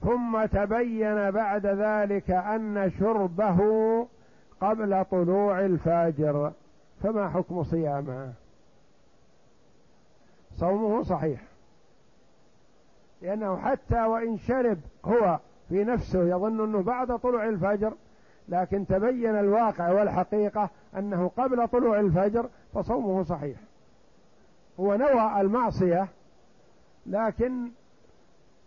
ثم 0.00 0.44
تبين 0.44 1.30
بعد 1.30 1.66
ذلك 1.66 2.30
أن 2.30 2.90
شربه 2.98 3.58
قبل 4.60 5.04
طلوع 5.04 5.60
الفجر 5.60 6.52
فما 7.02 7.28
حكم 7.28 7.62
صيامه؟ 7.62 8.32
صومه 10.54 11.02
صحيح. 11.02 11.40
لأنه 13.22 13.56
حتى 13.56 14.02
وإن 14.02 14.38
شرب 14.38 14.78
هو 15.04 15.38
في 15.68 15.84
نفسه 15.84 16.22
يظن 16.22 16.64
أنه 16.64 16.82
بعد 16.82 17.18
طلوع 17.18 17.48
الفجر 17.48 17.92
لكن 18.48 18.86
تبين 18.86 19.38
الواقع 19.38 19.90
والحقيقة 19.90 20.70
أنه 20.96 21.30
قبل 21.36 21.68
طلوع 21.68 22.00
الفجر 22.00 22.48
فصومه 22.74 23.22
صحيح. 23.22 23.58
هو 24.80 24.94
نوى 24.94 25.40
المعصية 25.40 26.08
لكن 27.06 27.70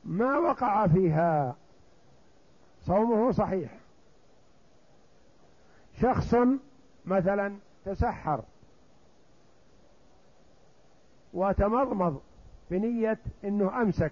ما 0.03 0.37
وقع 0.37 0.87
فيها. 0.87 1.55
صومه 2.81 3.31
صحيح. 3.31 3.71
شخص 6.01 6.35
مثلا 7.05 7.55
تسحر 7.85 8.41
وتمضمض 11.33 12.21
بنية 12.71 13.19
إنه 13.43 13.81
أمسك 13.81 14.11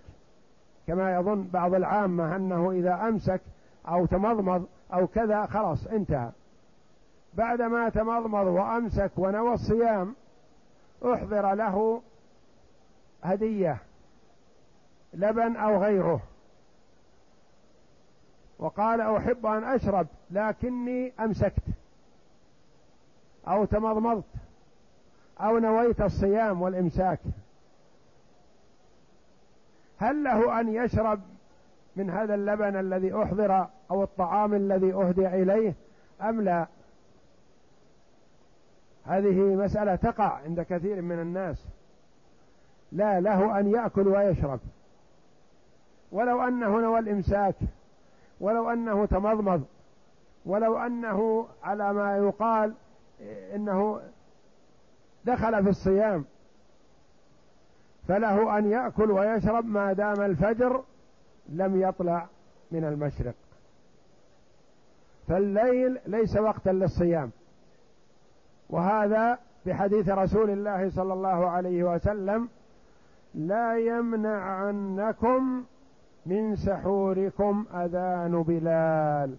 كما 0.88 1.16
يظن 1.16 1.48
بعض 1.48 1.74
العامة 1.74 2.36
أنه 2.36 2.72
إذا 2.72 3.08
أمسك 3.08 3.42
أو 3.88 4.06
تمضمض 4.06 4.66
أو 4.94 5.08
كذا 5.08 5.46
خلاص 5.46 5.88
انتهى. 5.88 6.32
بعدما 7.38 7.90
تمضمض 7.90 8.48
وأمسك 8.48 9.12
ونوى 9.18 9.54
الصيام 9.54 10.16
أحضر 11.06 11.54
له 11.54 12.02
هدية 13.24 13.78
لبن 15.14 15.56
أو 15.56 15.84
غيره. 15.84 16.22
وقال 18.60 19.02
أحب 19.02 19.46
أن 19.46 19.64
أشرب 19.64 20.08
لكني 20.32 21.14
أمسكت 21.20 21.64
أو 23.48 23.66
تمضمضت 23.66 24.24
أو 25.40 25.58
نويت 25.58 26.02
الصيام 26.02 26.62
والإمساك. 26.62 27.20
هل 29.98 30.24
له 30.24 30.60
أن 30.60 30.76
يشرب 30.76 31.22
من 31.96 32.10
هذا 32.10 32.36
اللبن 32.36 32.80
الذي 32.80 33.16
أحضر 33.24 33.68
أو 33.92 34.04
الطعام 34.04 34.54
الذي 34.54 34.94
أهدي 34.94 35.28
إليه 35.28 35.74
أم 36.22 36.42
لا؟ 36.42 36.68
هذه 39.06 39.56
مسألة 39.56 39.96
تقع 39.96 40.40
عند 40.46 40.62
كثير 40.62 41.02
من 41.02 41.20
الناس. 41.20 41.66
لا 42.92 43.20
له 43.20 43.60
أن 43.60 43.72
يأكل 43.72 44.08
ويشرب. 44.08 44.60
ولو 46.12 46.42
أنه 46.42 46.80
نوى 46.80 47.00
الإمساك 47.00 47.56
ولو 48.40 48.70
أنه 48.70 49.06
تمضمض 49.06 49.64
ولو 50.46 50.78
أنه 50.78 51.48
على 51.64 51.94
ما 51.94 52.18
يقال 52.18 52.74
إنه 53.56 54.02
دخل 55.26 55.64
في 55.64 55.70
الصيام 55.70 56.26
فله 58.08 58.58
أن 58.58 58.72
يأكل 58.72 59.12
ويشرب 59.12 59.66
ما 59.66 59.94
دام 59.94 60.22
الفجر 60.22 60.84
لم 61.50 61.82
يطلع 61.82 62.28
من 62.72 62.86
المشرق. 62.86 63.36
فالليل 65.28 66.00
ليس 66.06 66.38
وقتا 66.38 66.70
للصيام. 66.70 67.32
وهذا 68.70 69.40
بحديث 69.66 70.10
رسول 70.10 70.50
الله 70.50 70.90
صلى 70.90 71.14
الله 71.14 71.50
عليه 71.50 71.84
وسلم 71.84 72.50
لا 73.36 73.78
يمنعنكم 73.78 75.64
من 76.26 76.56
سحوركم 76.56 77.66
أذان 77.74 78.44
بلال 78.44 79.36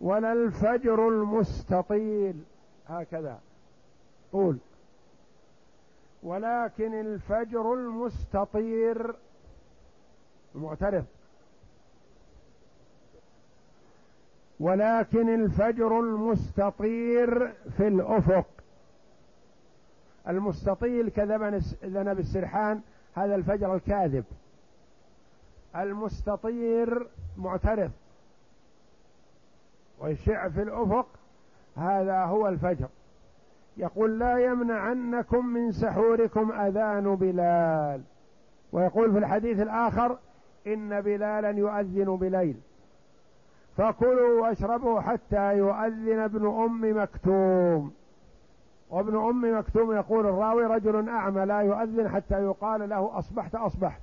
ولا 0.00 0.32
الفجر 0.32 1.08
المستطيل 1.08 2.34
هكذا. 2.88 3.38
طول 4.32 4.58
ولكن 6.22 7.00
الفجر 7.00 7.74
المستطير 7.74 9.14
المعترض 10.54 11.04
ولكن 14.60 15.34
الفجر 15.34 16.00
المستطير 16.00 17.52
في 17.76 17.88
الأفق. 17.88 18.46
المستطيل 20.28 21.08
كذنب 21.08 22.18
السرحان 22.18 22.80
هذا 23.14 23.34
الفجر 23.34 23.74
الكاذب. 23.74 24.24
المستطير 25.76 27.06
معترض. 27.36 27.90
ويشع 30.00 30.48
في 30.48 30.62
الأفق 30.62 31.06
هذا 31.76 32.24
هو 32.24 32.48
الفجر. 32.48 32.88
يقول 33.76 34.18
لا 34.18 34.38
يمنعنكم 34.38 35.46
من 35.46 35.72
سحوركم 35.72 36.52
أذان 36.52 37.16
بلال. 37.16 38.02
ويقول 38.72 39.12
في 39.12 39.18
الحديث 39.18 39.60
الآخر 39.60 40.18
إن 40.66 41.00
بلالا 41.00 41.50
يؤذن 41.50 42.16
بليل. 42.16 42.56
فكلوا 43.78 44.40
واشربوا 44.42 45.00
حتى 45.00 45.56
يؤذن 45.56 46.18
ابن 46.18 46.46
أم 46.46 47.02
مكتوم. 47.02 47.92
وابن 48.90 49.16
أم 49.16 49.58
مكتوم 49.58 49.92
يقول 49.92 50.26
الراوي 50.26 50.66
رجل 50.66 51.08
أعمى 51.08 51.44
لا 51.44 51.60
يؤذن 51.60 52.08
حتى 52.08 52.44
يقال 52.44 52.88
له 52.88 53.18
أصبحت 53.18 53.54
أصبحت. 53.54 54.00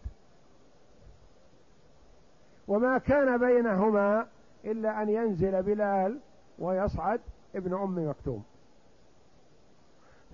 وما 2.67 2.97
كان 2.97 3.37
بينهما 3.37 4.27
إلا 4.65 5.01
أن 5.01 5.09
ينزل 5.09 5.63
بلال 5.63 6.19
ويصعد 6.59 7.19
ابن 7.55 7.73
أم 7.73 8.09
مكتوم. 8.09 8.43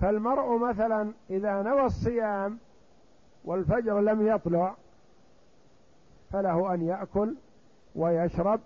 فالمرء 0.01 0.57
مثلا 0.57 1.11
إذا 1.29 1.61
نوى 1.61 1.85
الصيام 1.85 2.57
والفجر 3.45 3.99
لم 3.99 4.27
يطلع 4.27 4.75
فله 6.31 6.73
أن 6.73 6.81
يأكل 6.81 7.35
ويشرب 7.95 8.59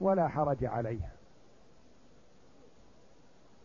ولا 0.00 0.28
حرج 0.28 0.64
عليه 0.64 1.00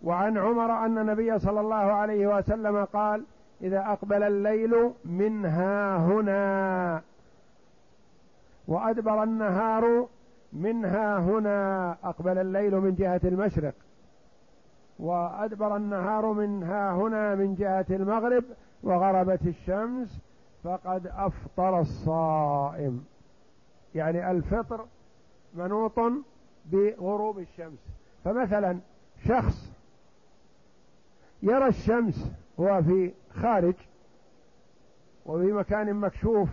وعن 0.03 0.37
عمر 0.37 0.85
أن 0.85 0.97
النبي 0.97 1.39
صلى 1.39 1.59
الله 1.59 1.75
عليه 1.75 2.37
وسلم 2.37 2.85
قال 2.85 3.23
إذا 3.61 3.79
أقبل 3.79 4.23
الليل 4.23 4.91
من 5.05 5.45
ها 5.45 5.97
هنا. 5.97 7.01
وأدبر 8.67 9.23
النهار 9.23 10.07
من 10.53 10.85
ها 10.85 11.17
هنا. 11.17 11.91
أقبل 12.03 12.37
الليل 12.37 12.75
من 12.75 12.95
جهة 12.95 13.21
المشرق. 13.23 13.73
وأدبر 14.99 15.75
النهار 15.75 16.25
من 16.25 16.63
ها 16.63 16.91
هنا 16.91 17.35
من 17.35 17.55
جهة 17.55 17.85
المغرب. 17.89 18.43
وغربت 18.83 19.41
الشمس 19.47 20.21
فقد 20.63 21.07
أفطر 21.07 21.79
الصائم. 21.79 23.05
يعني 23.95 24.31
الفطر 24.31 24.85
منوط 25.53 25.99
بغروب 26.65 27.39
الشمس. 27.39 27.79
فمثلا 28.25 28.79
شخص 29.27 29.71
يرى 31.43 31.67
الشمس 31.67 32.31
هو 32.59 32.83
في 32.83 33.11
خارج 33.33 33.75
وفي 35.25 35.51
مكان 35.51 35.93
مكشوف 35.93 36.49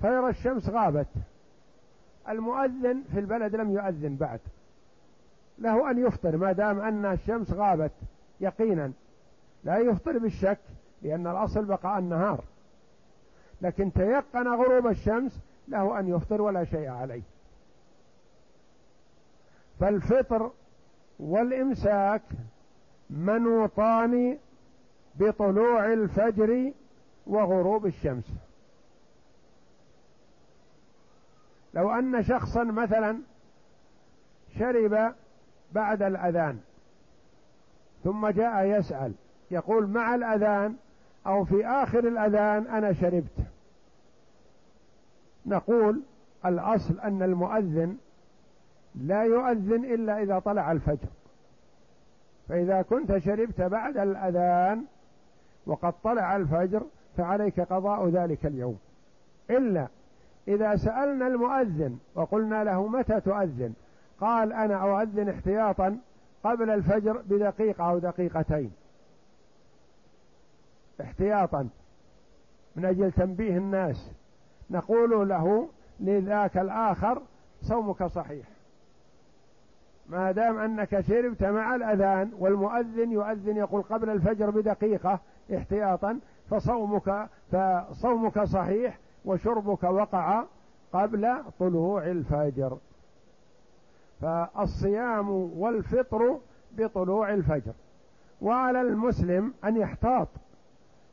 فيرى 0.00 0.28
الشمس 0.28 0.68
غابت. 0.68 1.06
المؤذن 2.28 3.02
في 3.12 3.18
البلد 3.18 3.56
لم 3.56 3.70
يؤذن 3.70 4.16
بعد. 4.16 4.40
له 5.58 5.90
أن 5.90 6.06
يفطر 6.06 6.36
ما 6.36 6.52
دام 6.52 6.80
أن 6.80 7.04
الشمس 7.04 7.52
غابت 7.52 7.92
يقينا. 8.40 8.92
لا 9.64 9.78
يفطر 9.78 10.18
بالشك 10.18 10.58
لأن 11.02 11.26
الأصل 11.26 11.64
بقاء 11.64 11.98
النهار. 11.98 12.44
لكن 13.62 13.92
تيقن 13.92 14.48
غروب 14.48 14.86
الشمس 14.86 15.40
له 15.68 15.98
أن 15.98 16.08
يفطر 16.08 16.42
ولا 16.42 16.64
شيء 16.64 16.88
عليه. 16.88 17.22
فالفطر 19.80 20.50
والإمساك 21.18 22.22
منوطان 23.10 24.38
بطلوع 25.14 25.92
الفجر 25.92 26.72
وغروب 27.26 27.86
الشمس. 27.86 28.24
لو 31.74 31.90
أن 31.90 32.22
شخصا 32.22 32.64
مثلا 32.64 33.20
شرب 34.58 35.14
بعد 35.72 36.02
الأذان 36.02 36.60
ثم 38.04 38.28
جاء 38.28 38.64
يسأل 38.64 39.14
يقول 39.50 39.86
مع 39.86 40.14
الأذان 40.14 40.76
أو 41.26 41.44
في 41.44 41.66
آخر 41.66 41.98
الأذان 41.98 42.66
أنا 42.66 42.92
شربت. 42.92 43.46
نقول 45.46 46.02
الأصل 46.46 47.00
أن 47.00 47.22
المؤذن 47.22 47.96
لا 48.94 49.22
يؤذن 49.22 49.84
إلا 49.84 50.22
إذا 50.22 50.38
طلع 50.38 50.72
الفجر. 50.72 51.08
فإذا 52.48 52.82
كنت 52.82 53.18
شربت 53.18 53.60
بعد 53.60 53.96
الأذان 53.96 54.84
وقد 55.66 55.94
طلع 56.04 56.36
الفجر 56.36 56.82
فعليك 57.16 57.60
قضاء 57.60 58.08
ذلك 58.08 58.46
اليوم. 58.46 58.78
إلا 59.50 59.88
إذا 60.48 60.76
سألنا 60.76 61.26
المؤذن 61.26 61.98
وقلنا 62.14 62.64
له 62.64 62.86
متى 62.86 63.20
تؤذن 63.20 63.72
قال 64.20 64.52
أنا 64.52 64.74
أؤذن 64.74 65.28
احتياطا 65.28 65.98
قبل 66.44 66.70
الفجر 66.70 67.22
بدقيقة 67.26 67.90
أو 67.90 67.98
دقيقتين. 67.98 68.72
احتياطا. 71.00 71.68
من 72.76 72.84
أجل 72.84 73.12
تنبيه 73.12 73.56
الناس. 73.56 74.10
نقول 74.70 75.28
له 75.28 75.68
لذاك 76.00 76.58
الآخر 76.58 77.22
صومك 77.62 78.04
صحيح. 78.04 78.46
ما 80.10 80.32
دام 80.32 80.58
أنك 80.58 81.00
شربت 81.00 81.42
مع 81.42 81.74
الأذان 81.74 82.32
والمؤذن 82.38 83.12
يؤذن 83.12 83.56
يقول 83.56 83.82
قبل 83.82 84.10
الفجر 84.10 84.50
بدقيقة 84.50 85.20
احتياطا 85.56 86.20
فصومك 86.50 87.28
فصومك 87.52 88.42
صحيح 88.42 88.98
وشربك 89.24 89.82
وقع 89.82 90.44
قبل 90.92 91.36
طلوع 91.58 92.06
الفجر. 92.06 92.78
فالصيام 94.20 95.30
والفطر 95.30 96.38
بطلوع 96.72 97.34
الفجر. 97.34 97.72
وعلى 98.40 98.80
المسلم 98.80 99.54
أن 99.64 99.76
يحتاط. 99.76 100.28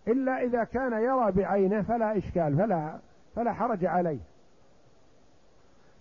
إلا 0.07 0.43
إذا 0.43 0.63
كان 0.63 0.93
يرى 0.93 1.31
بعينه 1.31 1.81
فلا 1.81 2.17
إشكال 2.17 2.57
فلا 2.57 2.97
فلا 3.35 3.53
حرج 3.53 3.85
عليه. 3.85 4.19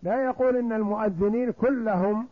لا 0.02 0.24
يقول 0.24 0.56
إن 0.56 0.72
المؤذنين 0.72 1.52
كلهم 1.52 2.26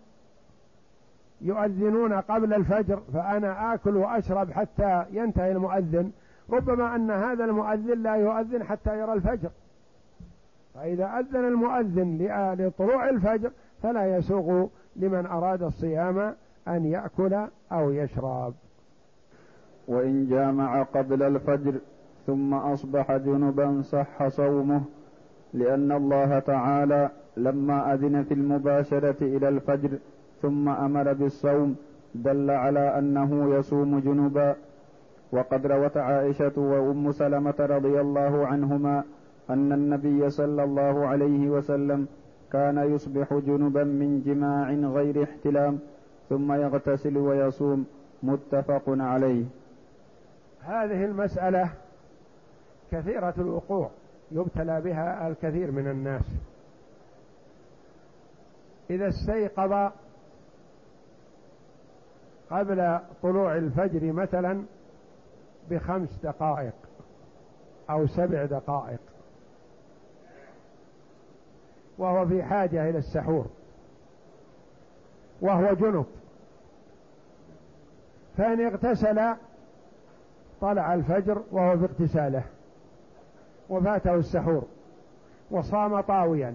يؤذنون 1.41 2.13
قبل 2.13 2.55
الفجر 2.55 3.01
فأنا 3.15 3.75
آكل 3.75 3.97
وأشرب 3.97 4.51
حتى 4.51 5.05
ينتهي 5.13 5.53
المؤذن. 5.53 6.11
ربما 6.51 6.97
أن 6.97 7.11
هذا 7.11 7.45
المؤذن 7.45 8.03
لا 8.03 8.15
يؤذن 8.15 8.65
حتى 8.65 8.99
يرى 8.99 9.13
الفجر. 9.13 9.51
فإذا 10.75 11.19
أذن 11.19 11.45
المؤذن 11.45 12.19
لطلوع 12.59 13.09
الفجر 13.09 13.51
فلا 13.83 14.17
يسوغ 14.17 14.67
لمن 14.97 15.27
أراد 15.27 15.63
الصيام 15.63 16.35
أن 16.69 16.85
يأكل 16.85 17.47
أو 17.73 17.91
يشرب. 17.91 18.55
وإن 19.89 20.29
جامع 20.29 20.83
قبل 20.83 21.23
الفجر 21.23 21.75
ثم 22.27 22.55
أصبح 22.55 23.17
جنبا 23.17 23.83
صح 23.83 24.29
صومه 24.29 24.83
لأن 25.53 25.93
الله 25.93 26.39
تعالى 26.39 27.11
لما 27.37 27.95
أذن 27.95 28.25
في 28.25 28.35
المباشرة 28.35 29.17
إلى 29.23 29.49
الفجر 29.49 29.99
ثم 30.45 30.69
أمر 30.69 31.13
بالصوم 31.13 31.77
دل 32.15 32.51
على 32.51 32.99
أنه 32.99 33.55
يصوم 33.57 33.99
جنبا. 33.99 34.57
وقد 35.33 35.67
روت 35.67 35.97
عائشة 35.97 36.57
وأم 36.57 37.13
سلمة 37.13 37.55
رضي 37.61 38.01
الله 38.01 38.47
عنهما 38.47 39.05
أن 39.51 39.73
النبي 39.73 40.31
صلى 40.31 40.65
الله 40.65 41.07
عليه 41.07 41.49
وسلم 41.49 42.07
كان 42.53 42.77
يصبح 42.95 43.35
جنبا 43.35 43.85
من 43.85 44.23
جماع 44.27 44.71
غير 44.97 45.23
احتلام 45.23 45.79
ثم 46.29 46.53
يغتسل 46.53 47.17
ويصوم. 47.19 47.87
متفق 48.23 48.85
عليه. 48.89 49.45
هذه 50.61 51.05
المسألة 51.05 51.71
كثيرة 52.93 53.35
الوقوع 53.39 53.91
يبتلى 54.33 54.81
بها 54.81 55.29
الكثير 55.29 55.71
من 55.71 55.87
الناس. 55.89 56.27
إذا 58.91 59.09
استيقظ 59.09 59.93
قبل 62.59 62.99
طلوع 63.23 63.57
الفجر 63.57 64.13
مثلا 64.13 64.65
بخمس 65.71 66.21
دقائق 66.23 66.75
أو 67.91 68.07
سبع 68.07 68.45
دقائق. 68.45 69.01
وهو 71.99 72.27
في 72.27 72.43
حاجة 72.43 72.91
إلى 72.91 72.99
السحور. 72.99 73.47
وهو 75.41 75.75
جنب. 75.75 76.07
فإن 78.37 78.67
اغتسل 78.67 79.35
طلع 80.61 80.95
الفجر 80.95 81.43
وهو 81.53 81.79
في 81.79 81.85
اغتساله. 81.85 82.45
وفاته 83.71 84.15
السحور. 84.15 84.63
وصام 85.51 86.01
طاويا. 86.01 86.55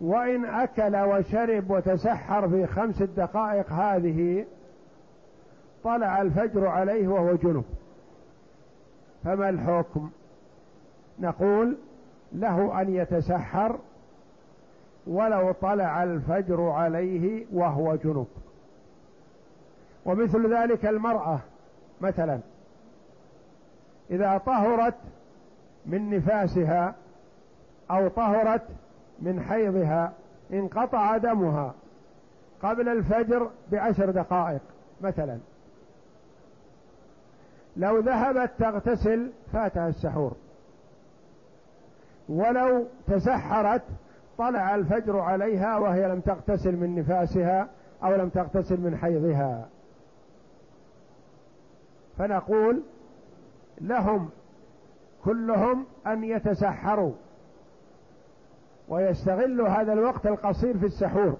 وإن 0.00 0.44
أكل 0.44 0.96
وشرب 0.96 1.70
وتسحر 1.70 2.48
في 2.48 2.66
خمس 2.66 3.02
دقائق 3.02 3.72
هذه 3.72 4.44
طلع 5.84 6.22
الفجر 6.22 6.66
عليه 6.66 7.08
وهو 7.08 7.34
جنب. 7.34 7.64
فما 9.24 9.48
الحكم؟ 9.48 10.10
نقول 11.18 11.76
له 12.32 12.80
أن 12.80 12.94
يتسحر 12.94 13.78
ولو 15.06 15.52
طلع 15.52 16.02
الفجر 16.02 16.68
عليه 16.68 17.46
وهو 17.52 17.96
جنب. 17.96 18.26
ومثل 20.04 20.54
ذلك 20.54 20.86
المرأة 20.86 21.40
مثلا. 22.00 22.40
إذا 24.10 24.38
طهرت 24.38 24.94
من 25.86 26.10
نفاسها 26.16 26.94
أو 27.90 28.08
طهرت 28.08 28.62
من 29.20 29.40
حيضها 29.40 30.12
انقطع 30.52 31.16
دمها 31.16 31.74
قبل 32.62 32.88
الفجر 32.88 33.50
بعشر 33.72 34.10
دقائق 34.10 34.62
مثلا. 35.00 35.38
لو 37.76 37.98
ذهبت 37.98 38.50
تغتسل 38.58 39.32
فاتها 39.52 39.88
السحور. 39.88 40.32
ولو 42.28 42.86
تسحرت 43.06 43.82
طلع 44.38 44.74
الفجر 44.74 45.18
عليها 45.18 45.78
وهي 45.78 46.08
لم 46.08 46.20
تغتسل 46.20 46.76
من 46.76 46.94
نفاسها 46.94 47.68
أو 48.04 48.14
لم 48.14 48.28
تغتسل 48.28 48.80
من 48.80 48.96
حيضها. 48.96 49.68
فنقول 52.18 52.82
لهم 53.80 54.30
كلهم 55.24 55.86
أن 56.06 56.24
يتسحروا. 56.24 57.12
ويستغلوا 58.88 59.68
هذا 59.68 59.92
الوقت 59.92 60.26
القصير 60.26 60.78
في 60.78 60.86
السحور. 60.86 61.36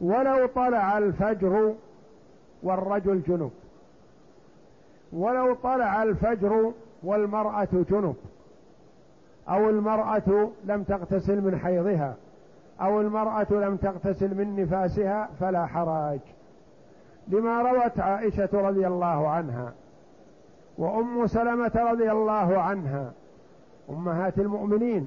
ولو 0.00 0.46
طلع 0.46 0.98
الفجر 0.98 1.74
والرجل 2.62 3.22
جنب. 3.22 3.50
ولو 5.12 5.54
طلع 5.54 6.02
الفجر 6.02 6.72
والمرأة 7.02 7.68
جنب. 7.72 8.16
أو 9.48 9.70
المرأة 9.70 10.50
لم 10.64 10.82
تغتسل 10.82 11.40
من 11.40 11.58
حيضها. 11.58 12.14
أو 12.80 13.00
المرأة 13.00 13.46
لم 13.50 13.76
تغتسل 13.76 14.34
من 14.34 14.62
نفاسها 14.62 15.28
فلا 15.40 15.66
حرج. 15.66 16.20
لما 17.28 17.62
روت 17.62 18.00
عائشة 18.00 18.48
رضي 18.52 18.86
الله 18.86 19.28
عنها. 19.28 19.72
وأم 20.78 21.26
سلمة 21.26 21.72
رضي 21.76 22.12
الله 22.12 22.58
عنها. 22.58 23.12
أمهات 23.90 24.38
المؤمنين 24.38 25.06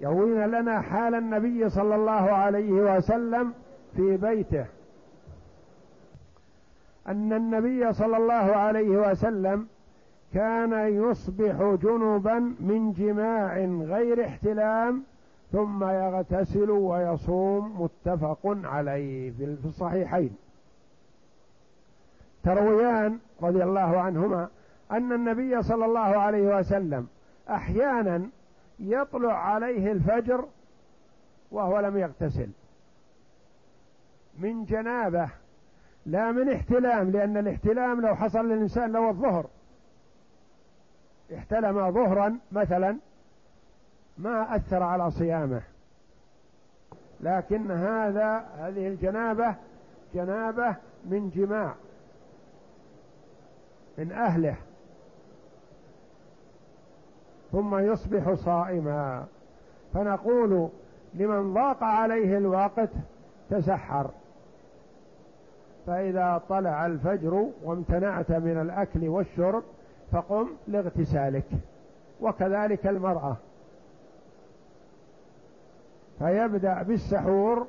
يروين 0.00 0.46
لنا 0.46 0.80
حال 0.80 1.14
النبي 1.14 1.68
صلى 1.70 1.94
الله 1.94 2.12
عليه 2.12 2.96
وسلم 2.96 3.52
في 3.96 4.16
بيته. 4.16 4.66
أن 7.08 7.32
النبي 7.32 7.92
صلى 7.92 8.16
الله 8.16 8.34
عليه 8.34 9.10
وسلم 9.10 9.66
كان 10.34 10.72
يصبح 10.88 11.76
جنبا 11.82 12.38
من 12.60 12.92
جماع 12.92 13.58
غير 13.96 14.24
احتلام 14.24 15.02
ثم 15.52 15.84
يغتسل 15.84 16.70
ويصوم 16.70 17.82
متفق 17.82 18.40
عليه 18.44 19.30
في 19.30 19.58
الصحيحين. 19.64 20.36
ترويان 22.44 23.18
رضي 23.42 23.64
الله 23.64 24.00
عنهما 24.00 24.48
أن 24.90 25.12
النبي 25.12 25.62
صلى 25.62 25.84
الله 25.84 26.00
عليه 26.00 26.58
وسلم 26.58 27.06
أحيانا 27.50 28.28
يطلع 28.78 29.32
عليه 29.32 29.92
الفجر 29.92 30.48
وهو 31.50 31.80
لم 31.80 31.98
يغتسل. 31.98 32.50
من 34.38 34.64
جنابة 34.64 35.28
لا 36.06 36.32
من 36.32 36.52
احتلام 36.52 37.10
لأن 37.10 37.36
الاحتلام 37.36 38.00
لو 38.00 38.14
حصل 38.14 38.48
للإنسان 38.48 38.92
لو 38.92 39.08
الظهر. 39.08 39.46
احتلم 41.34 41.92
ظهرا 41.92 42.38
مثلا 42.52 42.98
ما 44.18 44.56
أثر 44.56 44.82
على 44.82 45.10
صيامه. 45.10 45.62
لكن 47.20 47.70
هذا 47.70 48.38
هذه 48.58 48.88
الجنابة 48.88 49.54
جنابة 50.14 50.76
من 51.04 51.30
جماع 51.30 51.74
من 53.98 54.12
أهله. 54.12 54.56
ثم 57.54 57.78
يصبح 57.78 58.32
صائما. 58.34 59.24
فنقول 59.94 60.68
لمن 61.14 61.54
ضاق 61.54 61.82
عليه 61.82 62.38
الوقت 62.38 62.90
تسحر. 63.50 64.10
فإذا 65.86 66.42
طلع 66.48 66.86
الفجر 66.86 67.46
وامتنعت 67.64 68.32
من 68.32 68.60
الأكل 68.60 69.08
والشرب 69.08 69.62
فقم 70.12 70.48
لاغتسالك. 70.68 71.48
وكذلك 72.20 72.86
المرأة. 72.86 73.36
فيبدأ 76.18 76.82
بالسحور 76.82 77.66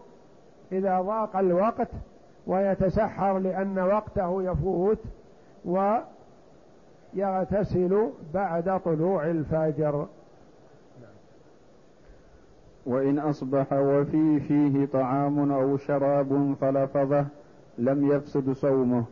إذا 0.71 1.01
ضاق 1.01 1.37
الوقت 1.37 1.89
ويتسحر 2.47 3.37
لأن 3.37 3.79
وقته 3.79 4.43
يفوت 4.43 4.99
يغتسل 7.15 8.09
بعد 8.33 8.79
طلوع 8.85 9.25
الفجر. 9.31 10.07
وإن 12.85 13.19
أصبح 13.19 13.73
وفي 13.73 14.39
فيه 14.39 14.85
طعام 14.85 15.51
أو 15.51 15.77
شراب 15.77 16.55
فلفظه 16.61 17.25
لم 17.77 18.11
يفسد 18.11 18.51
صومه. 18.51 19.03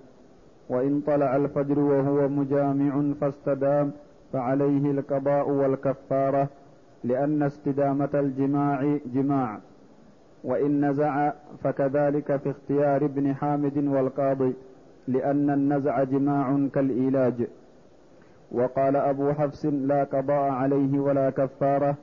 وإن 0.69 1.01
طلع 1.01 1.35
الفجر 1.35 1.79
وهو 1.79 2.27
مجامع 2.27 3.13
فاستدام 3.21 3.91
فعليه 4.33 4.91
القضاء 4.91 5.49
والكفارة 5.49 6.47
لأن 7.03 7.43
استدامة 7.43 8.09
الجماع 8.13 8.97
جماع. 9.13 9.59
وإن 10.43 10.89
نزع 10.89 11.31
فكذلك 11.63 12.35
في 12.35 12.49
اختيار 12.49 13.05
ابن 13.05 13.35
حامد 13.35 13.77
والقاضي 13.77 14.53
لأن 15.07 15.49
النزع 15.49 16.03
جماع 16.03 16.67
كالإيلاج. 16.73 17.47
وقال 18.53 18.95
أبو 18.95 19.33
حفص 19.33 19.65
لا 19.65 20.03
قضاء 20.03 20.51
عليه 20.51 20.99
ولا 20.99 21.29
كفارة 21.29 21.95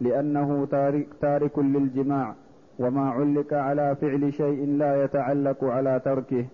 لأنه 0.00 0.66
تارك, 0.70 1.06
تارك 1.20 1.58
للجماع 1.58 2.34
وما 2.78 3.10
علق 3.10 3.54
على 3.54 3.96
فعل 3.96 4.32
شيء 4.32 4.66
لا 4.66 5.04
يتعلق 5.04 5.64
على 5.64 6.00
تركه. 6.04 6.46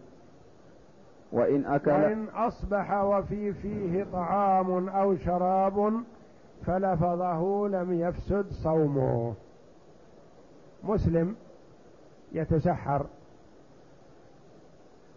وإن 1.33 1.65
أكل 1.67 1.91
وإن 1.91 2.29
أصبح 2.29 3.03
وفي 3.03 3.53
فيه 3.53 4.07
طعام 4.13 4.89
أو 4.89 5.17
شراب 5.17 5.93
فلفظه 6.67 7.69
لم 7.69 7.93
يفسد 8.01 8.47
صومه. 8.51 9.35
مسلم 10.85 11.35
يتسحر. 12.33 13.07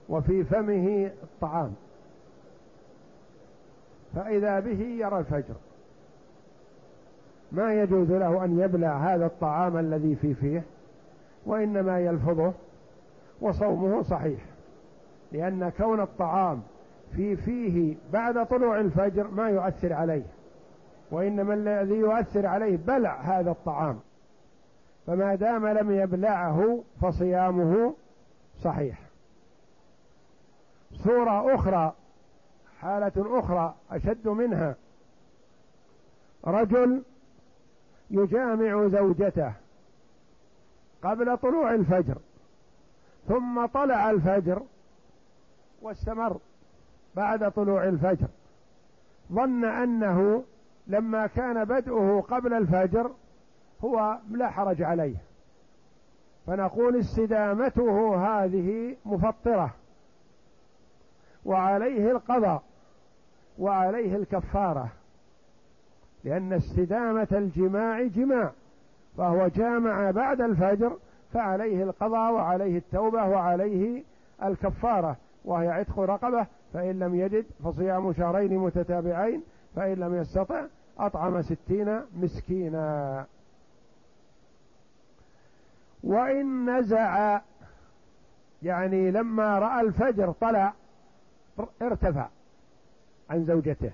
وفي 0.10 0.44
فمه 0.44 1.12
الطعام 1.24 1.74
فإذا 4.16 4.60
به 4.60 4.82
يرى 4.82 5.20
الفجر. 5.20 5.56
ما 7.52 7.74
يجوز 7.74 8.12
له 8.12 8.46
أن 8.46 8.60
يبلع 8.60 8.98
هذا 8.98 9.26
الطعام 9.26 9.78
الذي 9.78 10.16
في 10.16 10.34
فيه 10.34 10.64
وإنما 11.46 12.00
يلفظه 12.00 12.54
وصومه 13.42 14.02
صحيح. 14.02 14.40
لأن 15.32 15.70
كون 15.70 16.02
الطعام 16.02 16.62
في 17.16 17.36
فيه 17.36 17.96
بعد 18.14 18.46
طلوع 18.46 18.80
الفجر 18.80 19.28
ما 19.28 19.50
يؤثر 19.50 19.94
عليه 19.94 20.24
وإنما 21.12 21.54
الذي 21.54 21.96
يؤثر 21.96 22.46
عليه 22.46 22.78
بلع 22.78 23.22
هذا 23.22 23.52
الطعام. 23.52 24.00
فما 25.08 25.36
دام 25.36 25.68
لم 25.68 25.92
يبلعه 25.92 26.84
فصيامه 27.02 27.94
صحيح. 28.64 29.00
صورة 31.04 31.56
أخرى 31.56 31.94
حالة 32.86 33.40
أخرى 33.40 33.76
أشد 33.92 34.28
منها. 34.28 34.76
رجل 36.48 37.04
يجامع 38.12 38.88
زوجته 38.88 39.54
قبل 41.04 41.38
طلوع 41.38 41.74
الفجر 41.74 42.18
ثم 43.28 43.66
طلع 43.66 44.12
الفجر 44.12 44.62
واستمر 45.82 46.38
بعد 47.16 47.52
طلوع 47.52 47.84
الفجر. 47.84 48.28
ظن 49.32 49.66
أنه 49.66 50.44
لما 50.88 51.28
كان 51.28 51.66
بدءه 51.66 52.26
قبل 52.30 52.54
الفجر 52.54 53.12
هو 53.84 54.18
لا 54.32 54.50
حرج 54.50 54.82
عليه. 54.82 55.18
فنقول 56.48 57.00
استدامته 57.00 58.16
هذه 58.16 58.96
مفطرة 59.06 59.74
وعليه 61.46 62.12
القضاء. 62.12 62.64
وعليه 63.60 64.16
الكفارة 64.16 64.92
لأن 66.24 66.54
استدامة 66.54 67.28
الجماع 67.32 68.04
جماع 68.04 68.52
فهو 69.18 69.48
جامع 69.48 70.12
بعد 70.12 70.42
الفجر 70.42 70.98
فعليه 71.34 71.84
القضاء 71.84 72.32
وعليه 72.34 72.78
التوبة 72.78 73.26
وعليه 73.26 74.04
الكفارة 74.44 75.18
وهي 75.46 75.70
عتق 75.70 76.00
رقبة 76.00 76.48
فإن 76.74 77.00
لم 77.00 77.16
يجد 77.16 77.46
فصيام 77.64 78.14
شهرين 78.14 78.58
متتابعين 78.58 79.44
فإن 79.76 79.94
لم 79.94 80.16
يستطع 80.16 80.66
أطعم 81.00 81.42
ستين 81.42 82.02
مسكينا. 82.16 83.26
وإن 86.04 86.78
نزع 86.78 87.42
يعني 88.64 89.12
لما 89.12 89.60
رأى 89.60 89.82
الفجر 89.82 90.32
طلع 90.32 90.74
ارتفع. 91.82 92.28
عن 93.30 93.46
زوجته. 93.46 93.92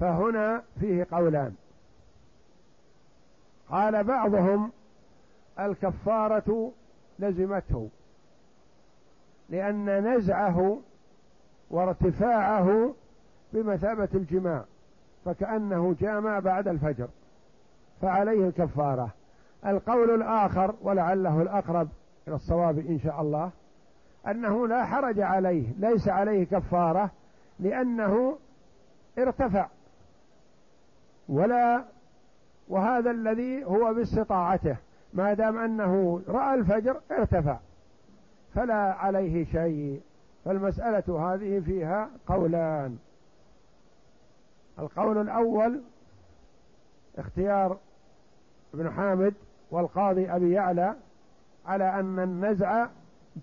فهنا 0.00 0.62
فيه 0.80 1.06
قولان. 1.10 1.54
قال 3.70 4.04
بعضهم 4.04 4.72
الكفارة 5.60 6.72
لزمته 7.18 7.88
لأن 9.48 10.14
نزعه 10.14 10.80
وارتفاعه 11.70 12.94
بمثابة 13.52 14.08
الجماع 14.14 14.64
فكأنه 15.24 15.96
جامع 16.00 16.38
بعد 16.38 16.68
الفجر 16.68 17.08
فعليه 18.02 18.48
الكفارة. 18.48 19.10
القول 19.66 20.14
الآخر 20.14 20.74
ولعله 20.82 21.42
الأقرب 21.42 21.88
إلى 22.28 22.36
الصواب 22.36 22.78
إن 22.78 22.98
شاء 22.98 23.20
الله 23.20 23.50
أنه 24.28 24.68
لا 24.68 24.84
حرج 24.84 25.20
عليه 25.20 25.72
ليس 25.78 26.08
عليه 26.08 26.44
كفارة 26.44 27.10
لأنه 27.60 28.38
ارتفع. 29.18 29.68
ولا 31.28 31.84
وهذا 32.68 33.10
الذي 33.10 33.64
هو 33.64 33.94
باستطاعته 33.94 34.76
ما 35.12 35.34
دام 35.34 35.58
أنه 35.58 36.22
رأى 36.28 36.54
الفجر 36.54 37.00
ارتفع. 37.10 37.58
فلا 38.54 38.74
عليه 38.74 39.44
شيء. 39.44 40.00
فالمسألة 40.44 41.34
هذه 41.34 41.60
فيها 41.60 42.10
قولان. 42.26 42.98
القول 44.78 45.18
الأول 45.18 45.82
اختيار 47.18 47.78
ابن 48.74 48.90
حامد 48.90 49.34
والقاضي 49.70 50.30
أبي 50.30 50.52
يعلى 50.52 50.94
على 51.66 52.00
أن 52.00 52.18
النزع 52.18 52.86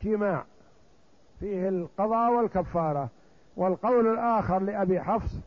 جماع. 0.04 0.46
فيه 1.40 1.70
القضاء 1.70 2.34
والكفارة. 2.34 3.10
والقول 3.58 4.08
الآخر 4.08 4.60
لأبي 4.60 5.00
حفص 5.00 5.40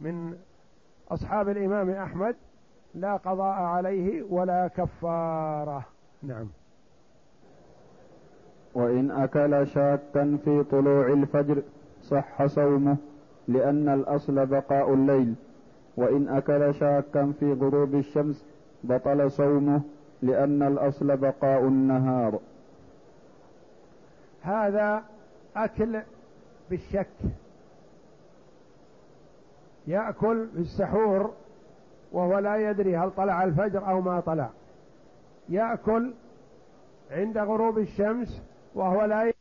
من 0.00 0.34
أصحاب 1.10 1.48
الإمام 1.48 1.90
أحمد 1.90 2.36
لا 2.94 3.16
قضاء 3.16 3.62
عليه 3.62 4.22
ولا 4.30 4.68
كفارة. 4.68 5.84
نعم. 6.22 6.46
وإن 8.74 9.10
أكل 9.10 9.66
شاكا 9.66 10.38
في 10.44 10.64
طلوع 10.70 11.06
الفجر 11.06 11.62
صح 12.02 12.46
صومه 12.46 12.96
لأن 13.48 13.88
الأصل 13.88 14.46
بقاء 14.46 14.94
الليل. 14.94 15.34
وإن 15.96 16.28
أكل 16.28 16.74
شاكا 16.74 17.32
في 17.40 17.52
غروب 17.52 17.94
الشمس 17.94 18.44
بطل 18.84 19.30
صومه 19.30 19.80
لأن 20.22 20.62
الأصل 20.62 21.16
بقاء 21.16 21.60
النهار. 21.60 22.38
هذا 24.44 25.04
أكل 25.56 26.00
بالشك. 26.70 27.06
يأكل 29.86 30.48
في 30.54 30.58
السحور 30.58 31.34
وهو 32.12 32.38
لا 32.38 32.70
يدري 32.70 32.96
هل 32.96 33.10
طلع 33.10 33.44
الفجر 33.44 33.88
أو 33.88 34.00
ما 34.00 34.20
طلع. 34.20 34.50
يأكل 35.48 36.14
عند 37.10 37.38
غروب 37.38 37.78
الشمس 37.78 38.42
وهو 38.74 39.04
لا 39.04 39.33